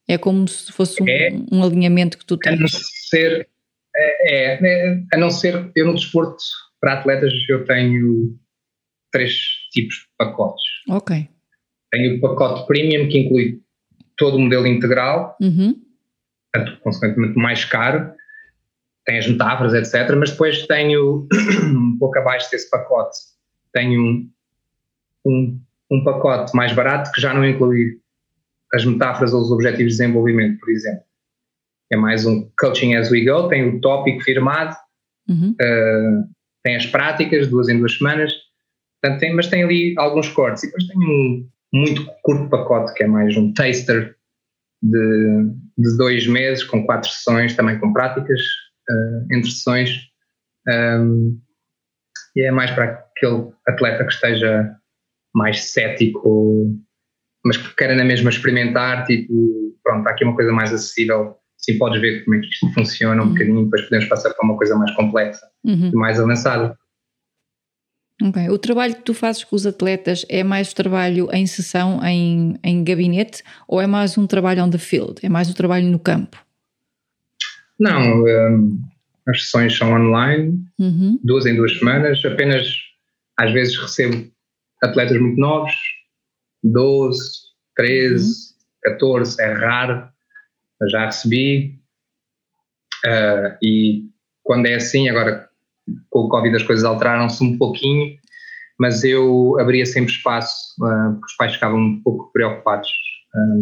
[0.08, 2.54] É como se fosse um, é, um alinhamento que tu tens.
[2.54, 3.48] A não ser,
[3.96, 6.42] é, é, a não ser, eu no desporto
[6.80, 8.36] para atletas eu tenho
[9.12, 9.32] três
[9.72, 10.64] tipos de pacotes.
[10.88, 11.28] Ok.
[11.92, 13.60] Tenho o pacote premium que inclui
[14.16, 15.86] todo o modelo integral, uhum
[16.56, 18.12] portanto, consequentemente mais caro,
[19.06, 20.14] tem as metáforas, etc.
[20.16, 21.26] Mas depois tenho,
[21.64, 23.16] um pouco abaixo desse pacote,
[23.72, 24.30] tenho um,
[25.24, 25.60] um,
[25.92, 28.00] um, pacote mais barato que já não inclui
[28.74, 31.04] as metáforas ou os objetivos de desenvolvimento, por exemplo.
[31.90, 34.76] É mais um coaching as we go, tem o tópico firmado,
[35.28, 35.52] uhum.
[35.52, 36.28] uh,
[36.64, 38.32] tem as práticas, duas em duas semanas,
[39.00, 40.64] portanto, tem, mas tem ali alguns cortes.
[40.64, 44.16] E depois tem um muito curto pacote que é mais um taster
[44.82, 45.44] de,
[45.78, 48.40] de dois meses, com quatro sessões, também com práticas
[48.90, 49.90] uh, entre sessões.
[50.68, 51.40] Um,
[52.34, 54.76] e é mais para aquele atleta que esteja
[55.34, 56.66] mais cético,
[57.44, 61.78] mas que queira na mesma experimentar, tipo, pronto, há aqui uma coisa mais acessível, sim
[61.78, 63.32] podes ver como é que isto funciona um uhum.
[63.32, 65.90] bocadinho, depois podemos passar para uma coisa mais complexa uhum.
[65.92, 66.76] e mais avançada.
[68.50, 72.82] O trabalho que tu fazes com os atletas é mais trabalho em sessão, em, em
[72.82, 75.20] gabinete, ou é mais um trabalho on the field?
[75.22, 76.45] É mais o trabalho no campo?
[77.78, 78.80] Não, um,
[79.28, 81.18] as sessões são online, uhum.
[81.22, 82.24] duas em duas semanas.
[82.24, 82.68] Apenas,
[83.36, 84.30] às vezes, recebo
[84.82, 85.72] atletas muito novos,
[86.62, 87.20] 12,
[87.76, 88.98] 13, uhum.
[88.98, 90.08] 14, é raro.
[90.90, 91.78] já recebi.
[93.04, 94.04] Uh, e
[94.42, 95.48] quando é assim, agora
[96.10, 98.16] com o Covid as coisas alteraram-se um pouquinho,
[98.78, 102.88] mas eu abria sempre espaço, uh, porque os pais ficavam um pouco preocupados
[103.34, 103.60] um,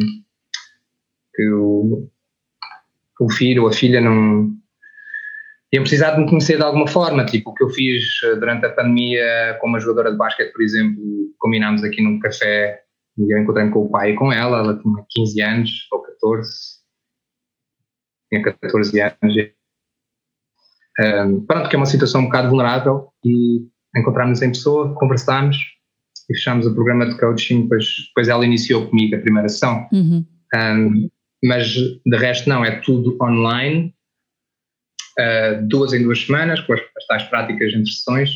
[1.34, 2.10] que o,
[3.20, 4.52] o filho ou a filha não
[5.72, 8.04] iam precisar de me conhecer de alguma forma, tipo o que eu fiz
[8.38, 11.02] durante a pandemia com uma jogadora de basquete, por exemplo,
[11.38, 12.80] combinámos aqui num café
[13.18, 16.50] e eu encontrei-me com o pai e com ela, ela tinha 15 anos ou 14,
[18.30, 19.34] tinha 14 anos.
[21.00, 25.56] Um, pronto, que é uma situação um bocado vulnerável e encontramos em pessoa, conversámos
[26.30, 29.88] e fechámos o programa de coaching, depois, depois ela iniciou comigo a primeira sessão.
[29.92, 30.24] Uhum.
[30.54, 31.10] Um,
[31.44, 33.94] mas de resto não, é tudo online,
[35.18, 38.30] uh, duas em duas semanas, com as, as tais práticas entre sessões,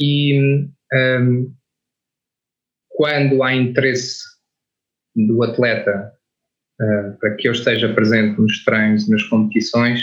[0.00, 1.54] e um,
[2.88, 4.22] quando há interesse
[5.14, 6.12] do atleta
[6.80, 10.02] uh, para que eu esteja presente nos treinos, nas competições,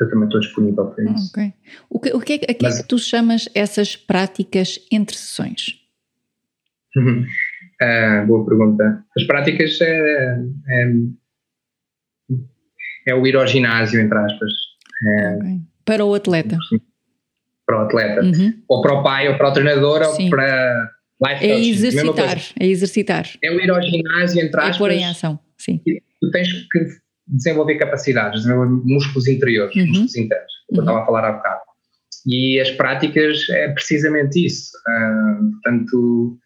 [0.00, 1.30] eu também estou disponível para isso.
[1.30, 1.52] Okay.
[1.90, 5.78] O, que, o que, é, que, Mas, é que tu chamas essas práticas entre sessões?
[7.82, 9.04] uh, boa pergunta.
[9.16, 10.92] As práticas é, é,
[13.06, 14.52] é, o ir ao ginásio, entre aspas.
[15.06, 15.60] É, okay.
[15.84, 16.58] Para o atleta?
[17.66, 18.22] Para o atleta.
[18.22, 18.54] Uhum.
[18.68, 20.24] Ou para o pai, ou para o treinador, Sim.
[20.24, 20.90] ou para
[21.26, 23.28] life É exercitar, é exercitar.
[23.42, 24.76] É o ir ao ginásio, entre aspas.
[24.76, 25.80] É pôr em ação, sim.
[26.20, 26.86] Tu tens que
[27.26, 29.86] desenvolver capacidades, desenvolver músculos interiores, uhum.
[29.86, 30.86] músculos internos, como uhum.
[30.86, 31.60] eu estava a falar há bocado.
[32.26, 34.70] E as práticas é precisamente isso.
[34.88, 36.38] Uh, portanto,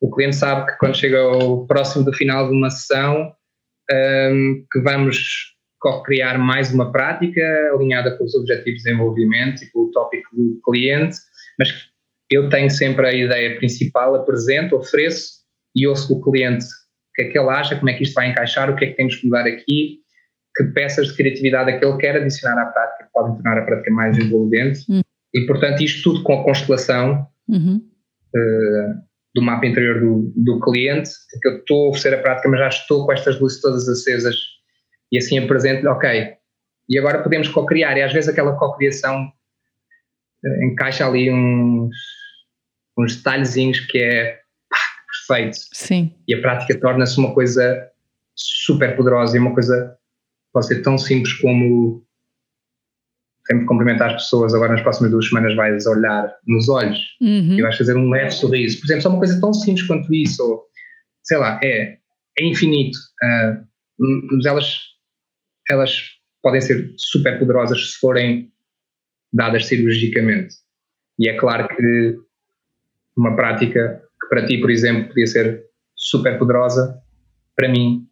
[0.00, 3.32] o cliente sabe que quando chega ao próximo do final de uma sessão,
[3.90, 5.53] um, que vamos
[6.02, 7.42] criar mais uma prática
[7.74, 11.16] alinhada com os objetivos de desenvolvimento e com o tópico do cliente,
[11.58, 11.68] mas
[12.30, 15.44] eu tenho sempre a ideia principal, apresento, ofereço
[15.76, 18.30] e ouço o cliente o que é que ele acha, como é que isto vai
[18.30, 20.00] encaixar, o que é que temos que mudar aqui,
[20.56, 23.62] que peças de criatividade é que ele quer adicionar à prática que podem tornar a
[23.62, 24.80] prática mais envolvente.
[24.88, 25.00] Uhum.
[25.32, 27.76] E, portanto, isto tudo com a constelação uhum.
[28.34, 28.94] uh,
[29.32, 32.68] do mapa interior do, do cliente, que eu estou a oferecer a prática, mas já
[32.68, 34.34] estou com estas luzes todas acesas
[35.12, 36.34] e assim apresento, ok,
[36.88, 39.32] e agora podemos co-criar, e às vezes aquela co-criação
[40.44, 41.94] uh, encaixa ali uns,
[42.98, 44.78] uns detalhezinhos que é pá,
[45.26, 45.56] perfeito.
[45.72, 46.14] Sim.
[46.28, 47.90] E a prática torna-se uma coisa
[48.34, 49.96] super poderosa e uma coisa
[50.52, 52.04] pode ser tão simples como
[53.46, 57.58] sempre cumprimentar as pessoas, agora nas próximas duas semanas vais olhar nos olhos uhum.
[57.58, 58.78] e vais fazer um leve sorriso.
[58.78, 60.64] Por exemplo, só uma coisa tão simples quanto isso, ou
[61.22, 61.98] sei lá, é,
[62.38, 62.96] é infinito.
[63.22, 63.64] Uh,
[64.32, 64.78] mas elas,
[65.70, 68.52] elas podem ser super poderosas se forem
[69.32, 70.54] dadas cirurgicamente.
[71.18, 72.16] E é claro que
[73.16, 76.98] uma prática que para ti, por exemplo, podia ser super poderosa,
[77.56, 78.06] para mim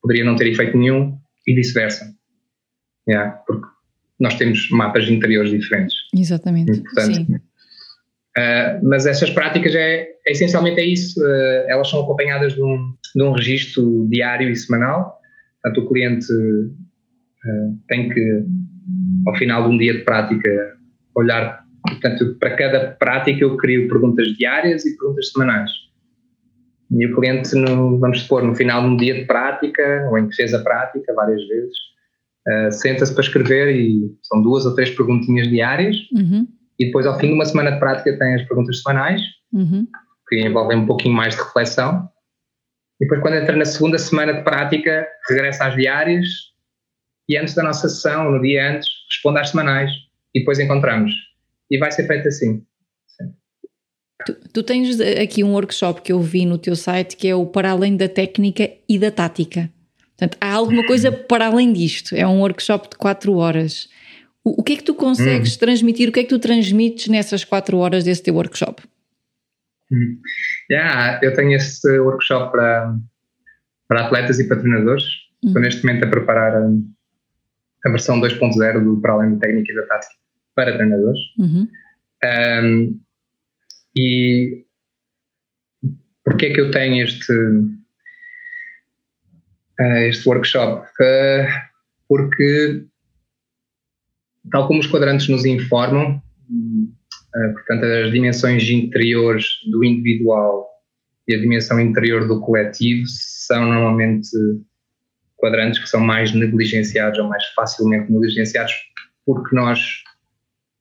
[0.00, 2.14] poderia não ter efeito nenhum e vice-versa.
[3.08, 3.66] Yeah, porque
[4.20, 5.94] nós temos mapas interiores diferentes.
[6.14, 6.80] Exatamente.
[6.80, 7.36] Portanto, Sim.
[8.36, 11.20] Uh, mas essas práticas é, é essencialmente é isso.
[11.20, 15.20] Uh, elas são acompanhadas de um, de um registro diário e semanal.
[15.62, 16.26] Portanto, o cliente
[17.88, 18.44] tem que,
[19.26, 20.76] ao final de um dia de prática,
[21.14, 21.64] olhar.
[21.86, 25.70] Portanto, para cada prática eu crio perguntas diárias e perguntas semanais.
[26.90, 30.28] E o cliente, no, vamos supor, no final de um dia de prática, ou em
[30.28, 31.76] que fez a prática várias vezes,
[32.48, 35.96] uh, senta-se para escrever e são duas ou três perguntinhas diárias.
[36.12, 36.46] Uhum.
[36.78, 39.20] E depois, ao fim de uma semana de prática, tem as perguntas semanais,
[39.52, 39.86] uhum.
[40.28, 42.08] que envolvem um pouquinho mais de reflexão.
[43.00, 46.53] E depois, quando entra na segunda semana de prática, regressa às diárias
[47.28, 49.90] e antes da nossa sessão, no dia antes, responde às semanais
[50.34, 51.12] e depois encontramos.
[51.70, 52.62] E vai ser feito assim.
[54.26, 57.44] Tu, tu, tens aqui um workshop que eu vi no teu site que é o
[57.46, 59.70] Para Além da Técnica e da Tática.
[60.16, 62.14] Portanto, há alguma coisa para além disto.
[62.14, 63.88] É um workshop de 4 horas.
[64.44, 65.58] O, o, que é que tu consegues hum.
[65.58, 66.08] transmitir?
[66.08, 68.82] O que é que tu transmites nessas 4 horas desse teu workshop?
[69.90, 70.20] Hum.
[70.70, 72.96] Yeah, eu tenho esse workshop para,
[73.88, 75.04] para atletas e para treinadores.
[75.42, 75.48] Hum.
[75.48, 76.70] Estou neste momento a preparar a,
[77.84, 80.14] a versão 2.0 do Para Além da Técnica e da Tática
[80.54, 81.18] para treinadores.
[81.38, 81.68] Uhum.
[82.24, 83.00] Um,
[83.96, 84.64] e
[86.24, 87.68] porquê é que eu tenho este, uh,
[90.08, 90.86] este workshop?
[91.00, 91.46] Uh,
[92.08, 92.86] porque,
[94.50, 96.22] tal como os quadrantes nos informam, uh,
[97.52, 100.66] portanto, as dimensões interiores do individual
[101.28, 104.28] e a dimensão interior do coletivo são normalmente
[105.44, 108.72] quadrantes que são mais negligenciados ou mais facilmente negligenciados
[109.26, 110.02] porque nós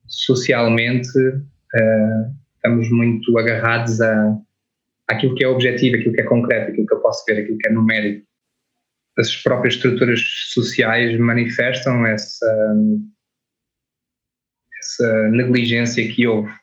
[0.07, 4.37] socialmente uh, estamos muito agarrados a
[5.09, 7.67] aquilo que é objetivo, aquilo que é concreto, aquilo que eu posso ver, aquilo que
[7.67, 8.25] é numérico.
[9.17, 10.21] as próprias estruturas
[10.53, 12.75] sociais manifestam essa,
[14.79, 16.53] essa negligência que houve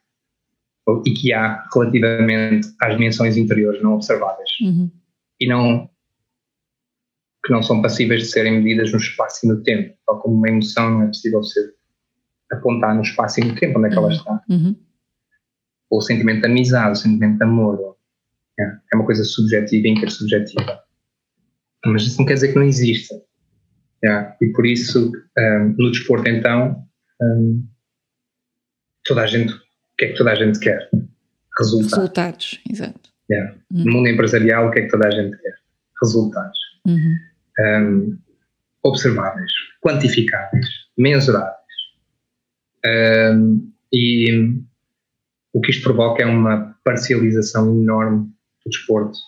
[1.07, 4.90] e que há relativamente às dimensões interiores não observáveis uhum.
[5.38, 5.89] e não
[7.45, 10.49] que não são passíveis de serem medidas no espaço e no tempo, tal como uma
[10.49, 11.74] emoção não é possível ser
[12.53, 14.12] apontar no espaço e no tempo onde é que ela uhum.
[14.12, 14.43] está.
[14.49, 14.76] Uhum.
[15.91, 17.97] Ou o sentimento de amizade, o sentimento de amor,
[18.59, 18.62] é,
[18.93, 20.80] é uma coisa subjetiva e intersubjetiva.
[21.86, 23.14] Mas isso não quer dizer que não exista.
[24.05, 24.36] Yeah.
[24.41, 26.84] E por isso, um, no desporto, então,
[27.22, 27.66] um,
[29.05, 29.61] toda a gente, o
[29.97, 30.88] que é que toda a gente quer?
[31.59, 31.93] Resultados.
[31.93, 33.11] Resultados, exato.
[33.30, 33.55] Yeah.
[33.72, 33.84] Uhum.
[33.84, 35.55] No mundo empresarial, o que é que toda a gente quer?
[36.03, 36.59] Resultados.
[36.86, 37.16] Uhum.
[37.61, 38.18] Um,
[38.82, 39.52] observáveis,
[39.82, 41.56] quantificáveis, mensuráveis.
[42.84, 44.62] Um, e
[45.52, 48.26] o que isto provoca é uma parcialização enorme
[48.64, 49.18] do desporto,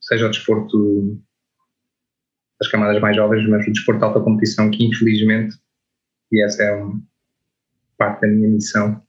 [0.00, 1.20] seja o desporto
[2.58, 5.56] das camadas mais jovens, mas o desporto de alta competição, que infelizmente,
[6.32, 7.02] e essa é uma
[7.98, 9.02] parte da minha missão,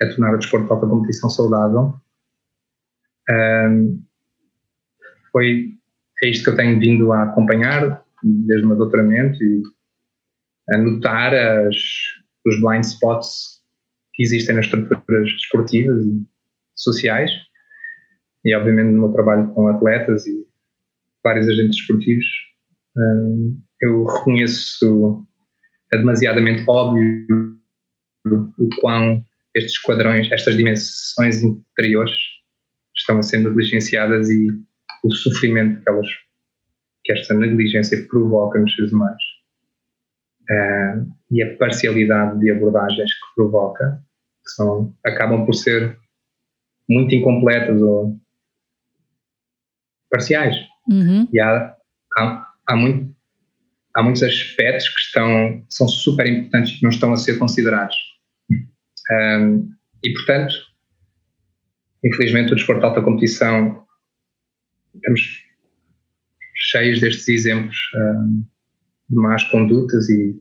[0.00, 1.94] é tornar o desporto de alta competição saudável.
[3.30, 4.02] Um,
[5.30, 5.78] foi,
[6.22, 9.62] é isto que eu tenho vindo a acompanhar desde o meu doutoramento e
[10.70, 11.76] a notar as,
[12.46, 13.60] os blind spots
[14.14, 16.26] que existem nas estruturas desportivas e
[16.76, 17.30] sociais.
[18.44, 20.46] E obviamente no meu trabalho com atletas e
[21.22, 22.26] vários agentes desportivos
[23.80, 25.26] eu reconheço
[25.92, 27.26] é demasiadamente óbvio
[28.26, 32.12] o quão estes quadrões, estas dimensões interiores
[32.96, 34.48] estão ser negligenciadas e
[35.04, 36.06] o sofrimento que elas
[37.02, 39.22] que esta negligência provoca nos seres humanos
[40.42, 44.02] uh, e a parcialidade de abordagens que provoca
[44.44, 45.98] que são, acabam por ser
[46.88, 48.18] muito incompletas ou
[50.10, 50.56] parciais
[50.88, 51.28] uhum.
[51.32, 51.74] e há,
[52.18, 53.14] há, há, muito,
[53.94, 57.96] há muitos aspectos que estão, são super importantes que não estão a ser considerados.
[58.50, 59.70] Um,
[60.04, 60.54] e, portanto,
[62.04, 63.84] infelizmente, o desporto de alta competição,
[64.94, 65.44] estamos
[66.54, 68.44] cheios destes exemplos um,
[69.08, 70.40] de más condutas e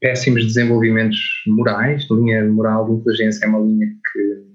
[0.00, 2.06] péssimos desenvolvimentos morais.
[2.10, 4.50] A linha moral de inteligência é uma linha que.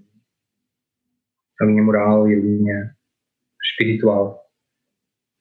[1.61, 2.95] A linha moral e a linha
[3.63, 4.41] espiritual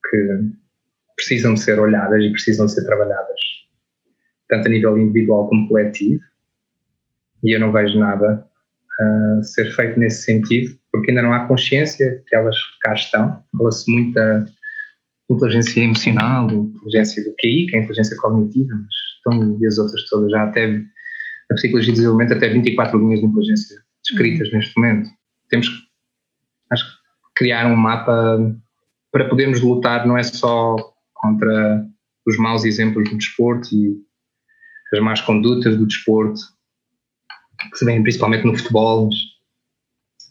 [0.09, 0.55] que
[1.15, 3.39] precisam de ser olhadas e precisam de ser trabalhadas,
[4.47, 6.21] tanto a nível individual como coletivo.
[7.43, 8.49] E eu não vejo nada
[8.99, 13.43] a ser feito nesse sentido, porque ainda não há consciência que elas cá estão.
[13.57, 14.45] Fala-se muito da
[15.29, 20.07] inteligência emocional, inteligência do QI, que é a inteligência cognitiva, mas estão e as outras
[20.07, 20.31] todas.
[20.31, 20.81] Já até
[21.51, 23.77] a psicologia de desenvolvimento, até 24 linhas de inteligência
[24.07, 24.57] descritas uhum.
[24.57, 25.09] neste momento.
[25.49, 25.67] Temos,
[26.71, 26.95] acho que,
[27.35, 28.39] criar um mapa
[29.11, 30.75] para podermos lutar não é só
[31.13, 31.85] contra
[32.25, 33.97] os maus exemplos do desporto e
[34.93, 36.39] as más condutas do desporto,
[37.71, 39.34] que se vêem principalmente no futebol, mas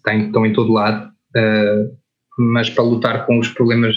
[0.07, 1.99] estão em todo lado, uh,
[2.39, 3.97] mas para lutar com os problemas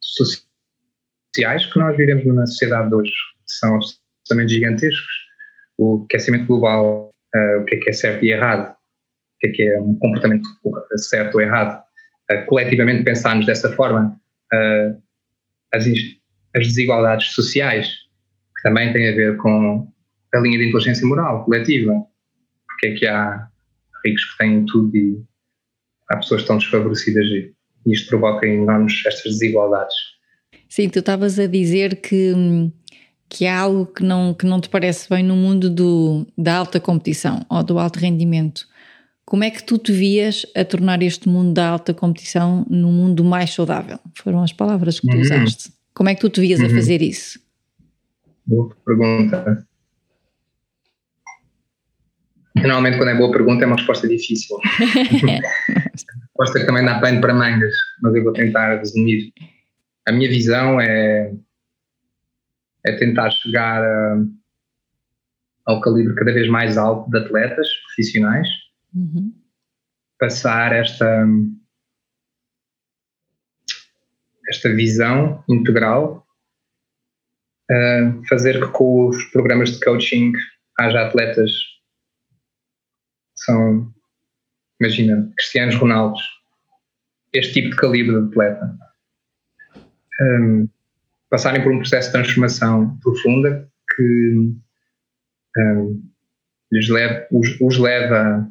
[0.00, 5.30] sociais que nós vivemos na sociedade de hoje, que são absolutamente gigantescos.
[5.78, 9.50] O aquecimento global, uh, o que é que é certo e errado, o que é
[9.50, 10.48] que é um comportamento
[10.96, 11.82] certo ou errado,
[12.30, 14.16] uh, coletivamente pensarmos dessa forma,
[15.72, 15.84] as,
[16.56, 17.88] as desigualdades sociais,
[18.56, 19.88] que também têm a ver com
[20.34, 21.92] a linha de inteligência moral coletiva.
[22.66, 23.48] Porque é que há
[24.04, 25.22] ricos que têm tudo e
[26.10, 27.52] há pessoas que estão desfavorecidas e
[27.86, 29.94] isto provoca enormes estas desigualdades.
[30.68, 32.34] Sim, tu estavas a dizer que,
[33.28, 36.78] que há algo que não, que não te parece bem no mundo do, da alta
[36.78, 38.68] competição ou do alto rendimento.
[39.24, 43.24] Como é que tu te vias a tornar este mundo da alta competição num mundo
[43.24, 43.98] mais saudável?
[44.14, 45.22] Foram as palavras que tu uhum.
[45.22, 45.72] usaste.
[45.94, 46.66] Como é que tu te vias uhum.
[46.66, 47.38] a fazer isso?
[48.44, 49.64] Boa pergunta.
[52.56, 54.56] Normalmente, quando é boa pergunta, é uma resposta difícil.
[56.22, 59.32] resposta que também dá pano para mangas, mas eu vou tentar resumir.
[60.06, 61.32] A minha visão é,
[62.86, 64.16] é tentar chegar a,
[65.66, 68.48] ao calibre cada vez mais alto de atletas profissionais,
[68.94, 69.32] uhum.
[70.18, 71.26] passar esta
[74.50, 76.26] esta visão integral,
[77.70, 80.32] uh, fazer que com os programas de coaching
[80.78, 81.52] haja atletas
[83.36, 83.94] que são,
[84.80, 86.22] imagina, Cristianos Ronaldos,
[87.32, 88.76] este tipo de calibre de atleta,
[90.22, 90.68] um,
[91.28, 94.52] passarem por um processo de transformação profunda que
[95.56, 96.02] um,
[96.72, 98.50] lhes leva, os, os leva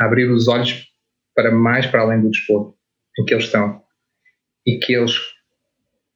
[0.00, 0.86] a abrir os olhos
[1.34, 2.76] para mais para além do desporto
[3.18, 3.82] em que eles estão.
[4.66, 5.14] E que eles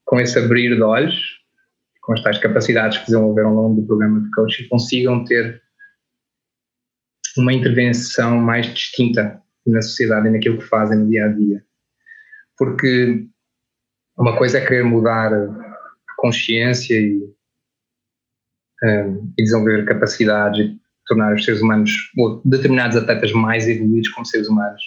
[0.04, 1.38] com esse abrir de olhos,
[2.02, 5.62] com as tais capacidades que desenvolveram ao longo do programa de coaching, consigam ter
[7.40, 11.64] uma intervenção mais distinta na sociedade e naquilo que fazem no dia a dia.
[12.56, 13.26] Porque
[14.16, 17.22] uma coisa é querer mudar a consciência e,
[18.82, 24.26] um, e desenvolver capacidades e tornar os seres humanos, ou determinados atletas mais evoluídos como
[24.26, 24.82] seres humanos.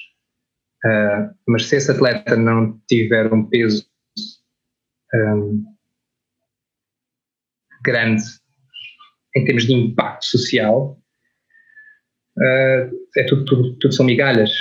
[0.85, 3.85] Uh, mas se esse atleta não tiver um peso
[5.13, 5.63] um,
[7.83, 8.23] grande
[9.35, 11.02] em termos de impacto social,
[12.39, 14.51] é tudo, tudo, tudo, são migalhas.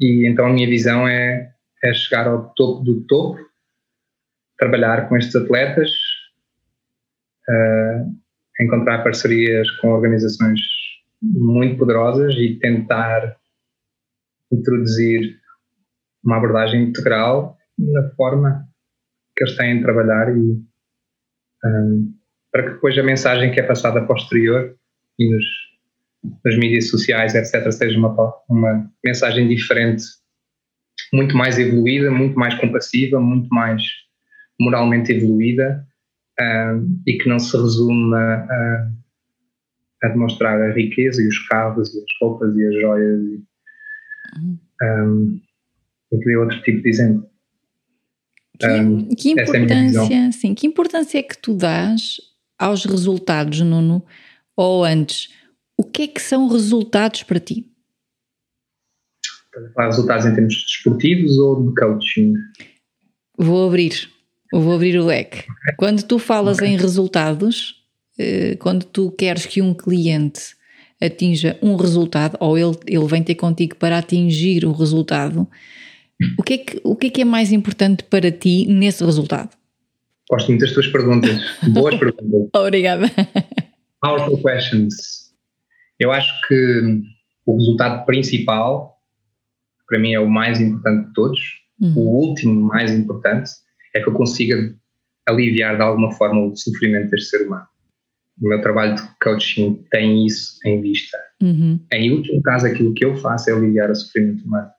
[0.00, 1.52] E então a minha visão é,
[1.84, 3.38] é chegar ao topo do topo,
[4.58, 5.90] trabalhar com estes atletas,
[7.48, 10.60] uh, encontrar parcerias com organizações
[11.22, 13.36] muito poderosas e tentar
[14.50, 15.38] introduzir
[16.24, 18.66] uma abordagem integral na forma
[19.36, 20.62] que eles têm de trabalhar e
[21.64, 22.14] um,
[22.50, 24.74] para que depois a mensagem que é passada posterior
[25.18, 25.44] e nos,
[26.44, 28.14] nas mídias sociais, etc., seja uma,
[28.48, 30.04] uma mensagem diferente,
[31.12, 33.82] muito mais evoluída, muito mais compassiva, muito mais
[34.60, 35.86] moralmente evoluída
[36.40, 38.88] um, e que não se resume a,
[40.04, 43.42] a, demonstrar a riqueza e os carros e as roupas e as joias e,
[44.82, 45.40] um,
[46.12, 47.28] e outro tipo de exemplo.
[48.58, 52.18] Que, um, que é importância, é sim, que importância é que tu dás
[52.58, 54.04] aos resultados, Nuno?
[54.54, 55.30] Ou antes,
[55.80, 57.66] o que é que são resultados para ti?
[59.74, 62.34] Para resultados em termos desportivos ou de coaching?
[63.38, 64.10] Vou abrir,
[64.52, 65.46] vou abrir o leque.
[65.78, 66.68] Quando tu falas okay.
[66.68, 67.82] em resultados,
[68.18, 70.54] eh, quando tu queres que um cliente
[71.00, 75.48] atinja um resultado, ou ele, ele vem ter contigo para atingir o resultado,
[76.38, 79.56] o que, é que, o que é que é mais importante para ti nesse resultado?
[80.28, 81.40] Gosto muito das tuas perguntas.
[81.72, 82.50] Boas perguntas.
[82.54, 83.10] Obrigada.
[84.02, 85.19] Powerful questions.
[86.00, 87.02] Eu acho que
[87.44, 88.96] o resultado principal,
[89.86, 91.40] para mim, é o mais importante de todos.
[91.78, 91.94] Uhum.
[91.94, 93.50] O último mais importante
[93.94, 94.74] é que eu consiga
[95.28, 97.66] aliviar de alguma forma o sofrimento deste ser humano.
[98.40, 101.18] O meu trabalho de coaching tem isso em vista.
[101.42, 101.78] Uhum.
[101.92, 104.70] Em último caso, aquilo que eu faço é aliviar o sofrimento humano.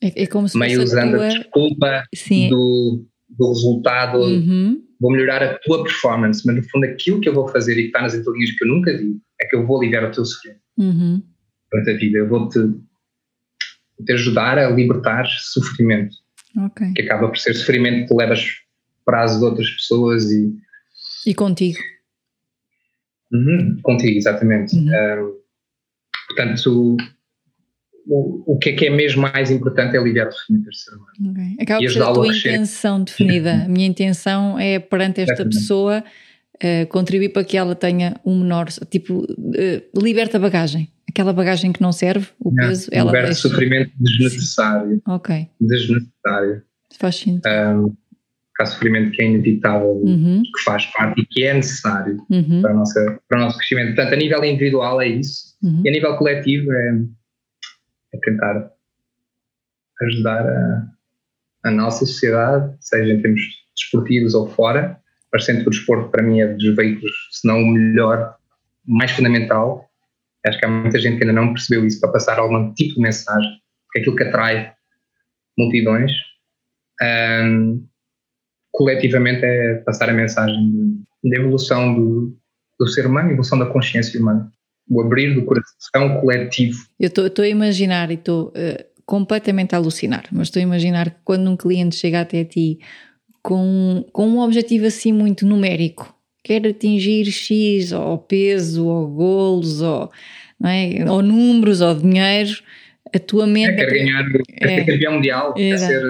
[0.00, 1.26] É, é como se Meio usando a, tua...
[1.26, 2.04] a desculpa
[2.50, 4.80] do, do resultado, uhum.
[5.00, 7.86] vou melhorar a tua performance, mas no fundo aquilo que eu vou fazer e que
[7.86, 10.62] está nas entrelinhas que eu nunca vi é que eu vou aliviar o teu sofrimento
[10.78, 11.22] uhum.
[11.70, 12.18] durante a vida.
[12.18, 12.58] Eu vou-te
[14.04, 16.16] te ajudar a libertar sofrimento,
[16.66, 16.92] okay.
[16.94, 18.44] que acaba por ser sofrimento que levas
[19.04, 20.54] prazo de outras pessoas e.
[21.26, 21.78] E contigo.
[23.32, 24.76] Uhum, contigo, exatamente.
[24.76, 24.88] Uhum.
[24.88, 25.34] Um,
[26.28, 26.96] portanto,
[28.06, 30.96] o, o que é que é mesmo mais importante é aliviar o sofrimento deste ser
[30.96, 31.32] humano.
[31.32, 31.56] Okay.
[31.60, 33.64] Acaba por ser a tua intenção definida.
[33.64, 35.56] A minha intenção é perante esta Exatamente.
[35.56, 36.04] pessoa
[36.56, 40.90] uh, contribuir para que ela tenha um menor, tipo, uh, liberta a bagagem.
[41.08, 43.48] Aquela bagagem que não serve, o não, peso, ela liberta deixa.
[43.48, 45.02] sofrimento desnecessário.
[45.06, 45.48] Ok.
[45.60, 46.62] Desnecessário.
[46.98, 47.48] Faz sentido.
[47.48, 47.96] Um,
[48.60, 50.42] há sofrimento que é inevitável, uhum.
[50.42, 52.62] que faz parte e que é necessário uhum.
[52.62, 53.94] para, nossa, para o nosso crescimento.
[53.94, 55.82] Portanto, a nível individual é isso, uhum.
[55.84, 57.00] e a nível coletivo é
[58.14, 58.70] é tentar
[60.02, 60.88] ajudar a,
[61.64, 63.40] a nossa sociedade, seja em termos
[63.76, 64.98] desportivos ou fora,
[65.34, 68.36] mas sempre o desporto para mim é dos veículos, se não o melhor,
[68.86, 69.84] mais fundamental.
[70.46, 73.00] Acho que há muita gente que ainda não percebeu isso para passar algum tipo de
[73.00, 73.50] mensagem,
[73.92, 74.72] que é aquilo que atrai
[75.58, 76.12] multidões.
[77.02, 77.84] Um,
[78.70, 82.38] coletivamente é passar a mensagem de, evolução do,
[82.78, 84.48] do ser humano, evolução da consciência humana
[84.88, 86.78] o abrir do coração coletivo.
[87.00, 91.20] Eu estou a imaginar e estou uh, completamente a alucinar, mas estou a imaginar que
[91.24, 92.78] quando um cliente chega até ti
[93.44, 100.10] com, com um objetivo assim muito numérico, quer atingir X, ou peso, ou golos, ou,
[100.58, 101.04] não é?
[101.06, 102.62] ou números, ou dinheiro,
[103.14, 103.72] a tua mente.
[103.72, 106.02] É, quer ganhar, quer é, ser campeão mundial, quer ser.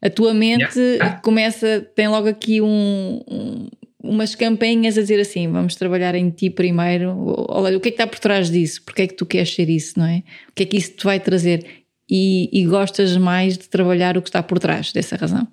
[0.00, 1.20] A tua mente yeah.
[1.20, 3.68] começa, tem logo aqui um, um
[4.02, 7.14] umas campanhas a dizer assim: vamos trabalhar em ti primeiro.
[7.50, 8.82] Olha, o que é que está por trás disso?
[8.82, 10.24] Porque é que tu queres ser isso, não é?
[10.48, 11.64] O que é que isso te vai trazer?
[12.10, 15.46] E, e gostas mais de trabalhar o que está por trás dessa razão?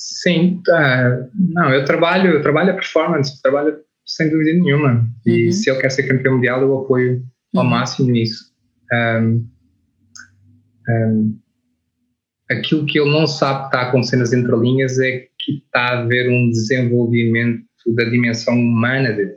[0.00, 1.28] Sim, tá.
[1.34, 3.76] não, eu trabalho, eu trabalho a performance, trabalho
[4.06, 5.06] sem dúvida nenhuma.
[5.26, 5.52] E uhum.
[5.52, 7.22] se ele quer ser campeão mundial, eu apoio
[7.54, 7.68] ao uhum.
[7.68, 8.50] máximo nisso.
[8.90, 9.46] Um,
[10.88, 11.38] um,
[12.48, 16.30] aquilo que ele não sabe que está acontecendo nas entrelinhas é que está a haver
[16.30, 17.62] um desenvolvimento
[17.94, 19.36] da dimensão humana dele.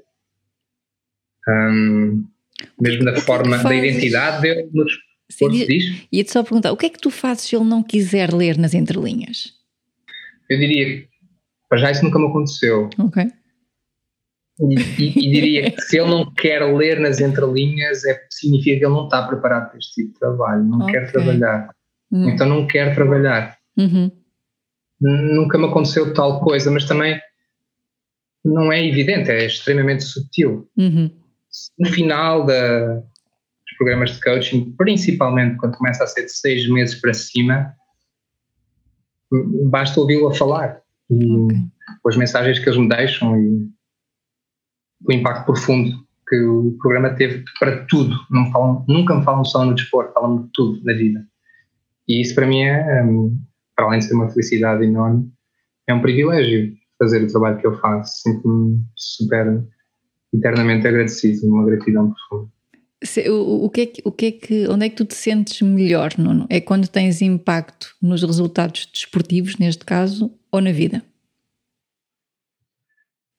[1.45, 2.25] Um,
[2.79, 4.93] mesmo da forma, da identidade dele nos
[5.29, 5.49] Sim,
[6.11, 8.73] Ia-te só perguntar, o que é que tu fazes se ele não quiser ler nas
[8.73, 9.62] entrelinhas?
[10.53, 11.09] Eu diria que
[11.69, 12.89] Para já isso nunca me aconteceu.
[12.99, 13.25] Ok.
[14.59, 18.85] E, e, e, diria que se ele não quer ler nas entrelinhas, é, significa que
[18.85, 20.93] ele não está preparado para este tipo de trabalho, não okay.
[20.93, 21.69] quer trabalhar.
[22.11, 22.29] Uhum.
[22.29, 23.57] Então não quer trabalhar.
[23.75, 24.11] Uhum.
[25.01, 27.19] Nunca me aconteceu tal coisa, mas também
[28.45, 30.69] não é evidente, é extremamente sutil.
[30.77, 31.09] Uhum.
[31.79, 36.99] No final da, dos programas de coaching, principalmente quando começa a ser de seis meses
[37.01, 37.73] para cima,
[39.69, 40.81] basta ouvi-lo a falar.
[41.09, 41.57] E okay.
[42.07, 43.69] as mensagens que eles me deixam e
[45.05, 48.15] o impacto profundo que o programa teve para tudo.
[48.29, 51.25] Não falam, nunca me falam só no desporto, falam de tudo na vida.
[52.07, 53.03] E isso para mim é,
[53.75, 55.31] para além de ser uma felicidade enorme,
[55.87, 58.21] é um privilégio fazer o trabalho que eu faço.
[58.21, 59.63] Sinto-me super
[60.33, 62.52] eternamente agradecido, uma gratidão profunda.
[63.29, 65.61] O, o, que é que, o que é que, onde é que tu te sentes
[65.61, 66.47] melhor, Nuno?
[66.49, 71.03] É quando tens impacto nos resultados desportivos, neste caso, ou na vida?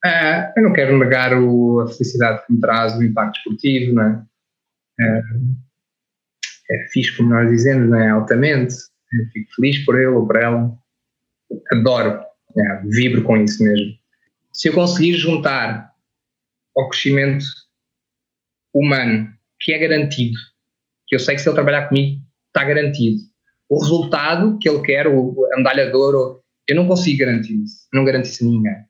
[0.04, 4.02] Ah, eu não quero negar o, a felicidade que me traz o impacto esportivo, não
[4.02, 4.24] é?
[5.00, 5.22] É,
[6.70, 8.10] é fixe, como nós dizemos, é?
[8.10, 8.74] Altamente.
[9.12, 10.76] Eu fico feliz por ele ou por ela.
[11.72, 12.20] Adoro,
[12.56, 13.94] é, vibro com isso mesmo.
[14.52, 15.90] Se eu conseguir juntar
[16.76, 17.44] ao crescimento
[18.74, 20.36] humano, que é garantido,
[21.06, 23.18] que eu sei que se ele trabalhar comigo, está garantido.
[23.68, 27.86] O resultado que ele quer, o, a medalha de ouro, eu não consigo garantir isso.
[27.92, 28.84] Não garanto isso a ninguém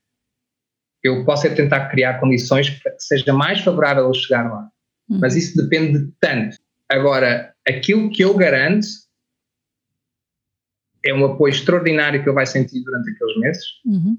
[1.05, 4.71] eu posso é tentar criar condições para que seja mais favorável eu chegar lá.
[5.09, 5.19] Uhum.
[5.21, 6.57] Mas isso depende de tanto.
[6.91, 8.87] Agora, aquilo que eu garanto
[11.05, 14.17] é um apoio extraordinário que ele vai sentir durante aqueles meses uhum.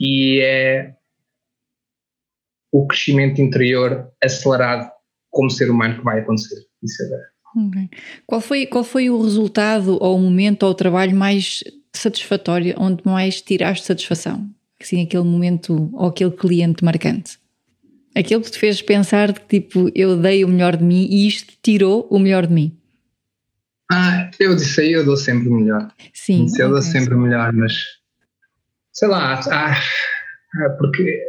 [0.00, 0.94] e é
[2.72, 4.90] o crescimento interior acelerado
[5.36, 6.56] como ser humano que vai acontecer.
[6.82, 7.90] Isso é okay.
[8.26, 11.62] qual, foi, qual foi o resultado ou o momento ou o trabalho mais
[11.92, 14.48] satisfatório onde mais tiraste satisfação?
[14.80, 17.38] assim, aquele momento ou aquele cliente marcante?
[18.14, 21.54] Aquele que te fez pensar que tipo, eu dei o melhor de mim e isto
[21.62, 22.78] tirou o melhor de mim?
[23.90, 25.92] Ah, eu disse aí, eu dou sempre o melhor.
[26.12, 26.46] Sim.
[26.46, 27.72] Disse, eu dou sempre o melhor, mas
[28.92, 29.76] sei lá, ah,
[30.78, 31.22] porque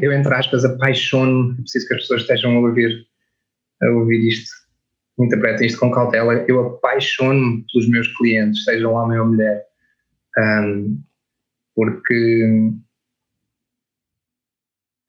[0.00, 3.06] eu, entre aspas, apaixono, preciso que as pessoas estejam a ouvir,
[3.82, 4.50] a ouvir isto,
[5.18, 6.34] interpretem isto com cautela.
[6.48, 9.66] Eu apaixono pelos meus clientes, sejam homem ou mulher.
[10.38, 11.02] Um,
[11.74, 12.72] porque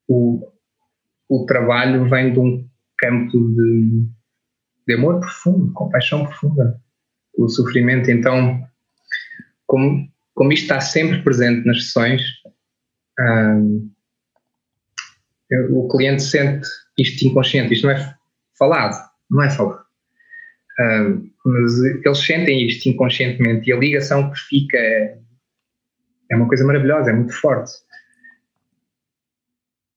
[0.08, 0.48] o,
[1.28, 2.68] o trabalho vem de um
[2.98, 4.06] campo de,
[4.86, 6.80] de amor profundo, compaixão profunda.
[7.36, 8.62] O sofrimento, então,
[9.66, 12.22] como, como isto está sempre presente nas sessões,
[13.18, 13.90] hum,
[15.70, 16.66] o cliente sente
[16.98, 18.16] isto inconsciente, isto não é
[18.62, 19.82] falado, não é falado.
[20.80, 25.18] Hum, mas eles sentem isto inconscientemente e a ligação que fica é
[26.32, 27.70] é uma coisa maravilhosa, é muito forte.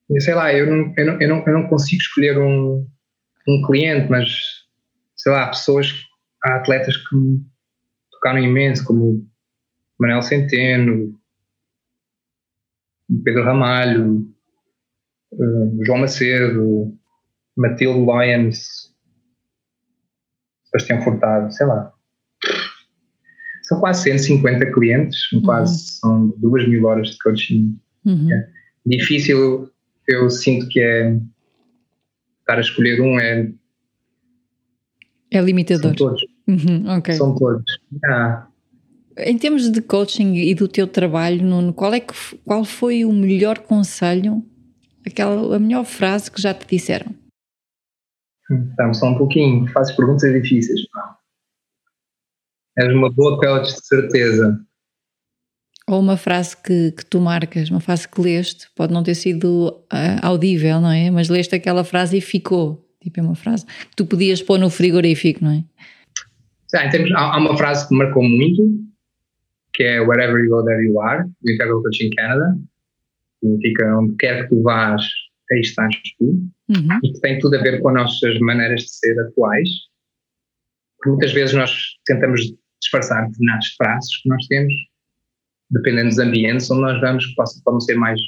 [0.09, 2.85] E, sei lá, eu não, eu não, eu não, eu não consigo escolher um,
[3.47, 4.29] um cliente, mas
[5.15, 5.93] sei lá, há pessoas,
[6.43, 7.39] há atletas que me
[8.11, 9.25] tocaram imenso, como
[9.97, 11.17] Manel Centeno,
[13.23, 14.27] Pedro Ramalho,
[15.31, 16.93] uh, João Macedo,
[17.57, 18.93] Matilde Lyons,
[20.65, 21.95] Sebastião Furtado, sei lá
[23.67, 25.41] são quase 150 clientes, uhum.
[25.41, 27.77] quase são 2 mil horas de coaching.
[28.05, 28.31] Uhum.
[28.31, 28.47] É
[28.85, 29.69] difícil,
[30.07, 31.17] eu sinto que é
[32.41, 33.51] estar a escolher um é.
[35.31, 35.81] É limitador.
[35.81, 36.21] São todos.
[36.47, 37.15] Uhum, okay.
[37.15, 37.63] São todos.
[38.05, 38.47] Ah.
[39.17, 43.11] Em termos de coaching e do teu trabalho, Nuno, qual, é que, qual foi o
[43.11, 44.43] melhor conselho,
[45.05, 47.15] aquela, a melhor frase que já te disseram?
[48.51, 50.81] Estamos só um pouquinho, fazes perguntas difíceis.
[52.77, 54.59] És uma boa coach, de certeza.
[55.87, 59.69] Ou uma frase que, que tu marcas, uma frase que leste, pode não ter sido
[59.93, 61.09] uh, audível, não é?
[61.11, 62.83] Mas leste aquela frase e ficou.
[63.01, 65.63] Tipo, é uma frase que tu podias pôr no frigorífico, não é?
[66.67, 68.63] Sim, termos, há, há, uma frase que me marcou muito,
[69.73, 72.57] que é Wherever you go, there you are, do Integral Coaching Canada.
[73.43, 75.05] Significa onde quer que tu vás,
[75.51, 76.25] aí estás tu.
[76.69, 76.99] Uhum.
[77.03, 79.69] E que tem tudo a ver com as nossas maneiras de ser atuais.
[81.05, 81.71] Muitas vezes nós
[82.05, 82.41] tentamos
[82.81, 84.73] disfarçar determinados traços que nós temos,
[85.69, 88.19] dependendo dos ambientes onde nós vamos, que possam, possam, ser, mais,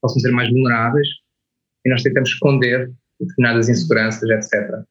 [0.00, 1.08] possam ser mais vulneráveis,
[1.84, 4.84] e nós tentamos esconder determinadas inseguranças, etc.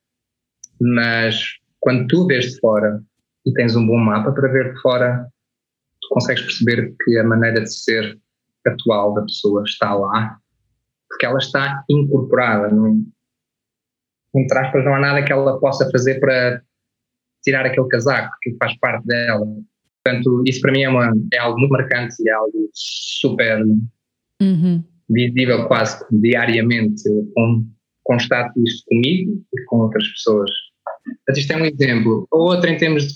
[0.80, 1.42] Mas
[1.80, 3.02] quando tu vês de fora
[3.46, 5.26] e tens um bom mapa para ver de fora,
[6.02, 8.20] tu consegues perceber que a maneira de ser
[8.66, 10.41] atual da pessoa está lá,
[11.12, 12.70] porque ela está incorporada.
[12.70, 13.06] Não,
[14.36, 16.62] entre aspas, não há nada que ela possa fazer para
[17.44, 19.46] tirar aquele casaco que faz parte dela.
[20.04, 23.64] Portanto, isso para mim é, uma, é algo muito marcante e é algo super
[24.42, 24.84] Uhum.
[25.08, 27.04] visível quase diariamente.
[27.36, 27.68] Com,
[28.04, 30.50] constato isto comigo e com outras pessoas.
[31.06, 32.28] Portanto, isto é um exemplo.
[32.32, 33.14] Outro em termos de,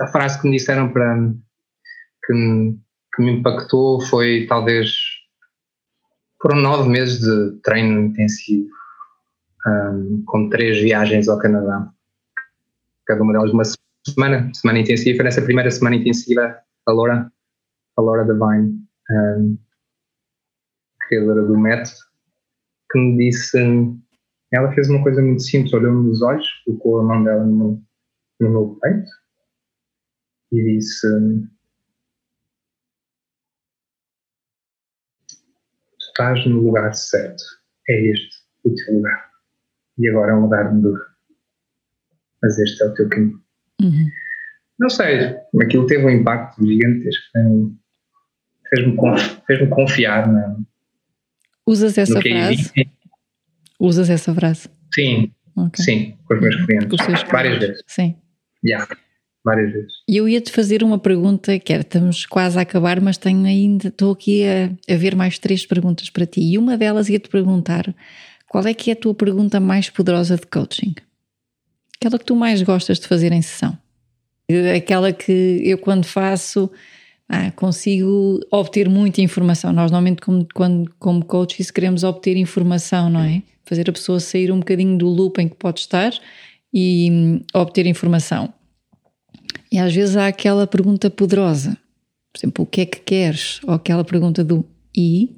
[0.00, 1.32] a frase que me disseram para
[2.24, 2.32] que,
[3.14, 4.90] que me impactou foi talvez
[6.40, 8.68] foram nove meses de treino intensivo
[9.66, 11.90] ahm, com três viagens ao Canadá.
[13.06, 13.64] Cada uma delas uma
[14.06, 15.22] semana semana intensiva.
[15.22, 17.32] Nessa primeira semana intensiva a Laura
[17.96, 18.80] a Laura Devine
[19.10, 19.56] ahm,
[21.08, 21.96] criadora do método
[22.90, 23.58] que me disse
[24.52, 27.82] ela fez uma coisa muito simples olhou-me nos olhos colocou a mão dela no
[28.40, 29.10] no meu peito
[30.52, 31.08] e disse
[35.98, 37.42] tu estás no lugar certo
[37.90, 39.30] é este o teu lugar
[39.98, 41.02] e agora é um lugar duro
[42.42, 43.44] mas este é o teu caminho
[43.82, 44.10] Uhum.
[44.78, 47.78] não sei, aquilo teve um impacto gigantesco em-
[48.70, 48.96] fez-me
[49.46, 50.56] fez-me confiar na,
[51.66, 52.72] Usas essa frase?
[53.78, 54.70] Usas essa frase?
[54.94, 55.84] sim, Ok.
[55.84, 58.16] sim, com os meus clientes várias vezes, Sim.
[58.64, 58.88] já,
[59.46, 63.16] várias vezes E eu ia-te fazer uma pergunta, que era, estamos quase a acabar, mas
[63.16, 66.40] tenho ainda, estou aqui a, a ver mais três perguntas para ti.
[66.40, 67.94] E uma delas ia-te perguntar
[68.48, 70.94] qual é que é a tua pergunta mais poderosa de coaching?
[71.96, 73.76] Aquela que tu mais gostas de fazer em sessão.
[74.76, 76.70] Aquela que eu quando faço
[77.28, 79.72] ah, consigo obter muita informação.
[79.72, 83.42] Nós normalmente como, quando, como coaches queremos obter informação, não é?
[83.64, 86.12] Fazer a pessoa sair um bocadinho do loop em que pode estar
[86.72, 88.52] e hum, obter informação.
[89.70, 91.76] E às vezes há aquela pergunta poderosa,
[92.32, 93.60] por exemplo, o que é que queres?
[93.64, 94.64] Ou aquela pergunta do
[94.96, 95.36] e,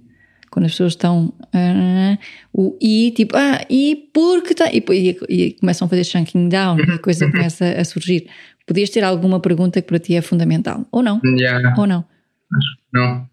[0.51, 2.19] quando as pessoas estão ah,
[2.53, 6.79] o e, tipo, ah, e porque tá, e, e, e começam a fazer chunking down
[6.79, 8.29] e a coisa começa a surgir.
[8.67, 10.87] Podias ter alguma pergunta que para ti é fundamental?
[10.93, 11.21] Ou não?
[11.39, 12.05] já, Ou não?
[12.93, 13.29] não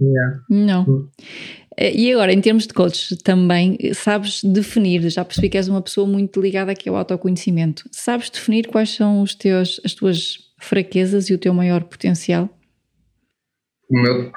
[0.00, 0.82] já, Não.
[0.88, 1.08] Hum.
[1.18, 5.80] Eh, E agora, em termos de coach, também sabes definir, já percebi que és uma
[5.80, 7.84] pessoa muito ligada aqui ao autoconhecimento.
[7.92, 12.48] Sabes definir quais são os teus, as tuas fraquezas e o teu maior potencial?
[13.90, 14.32] o meu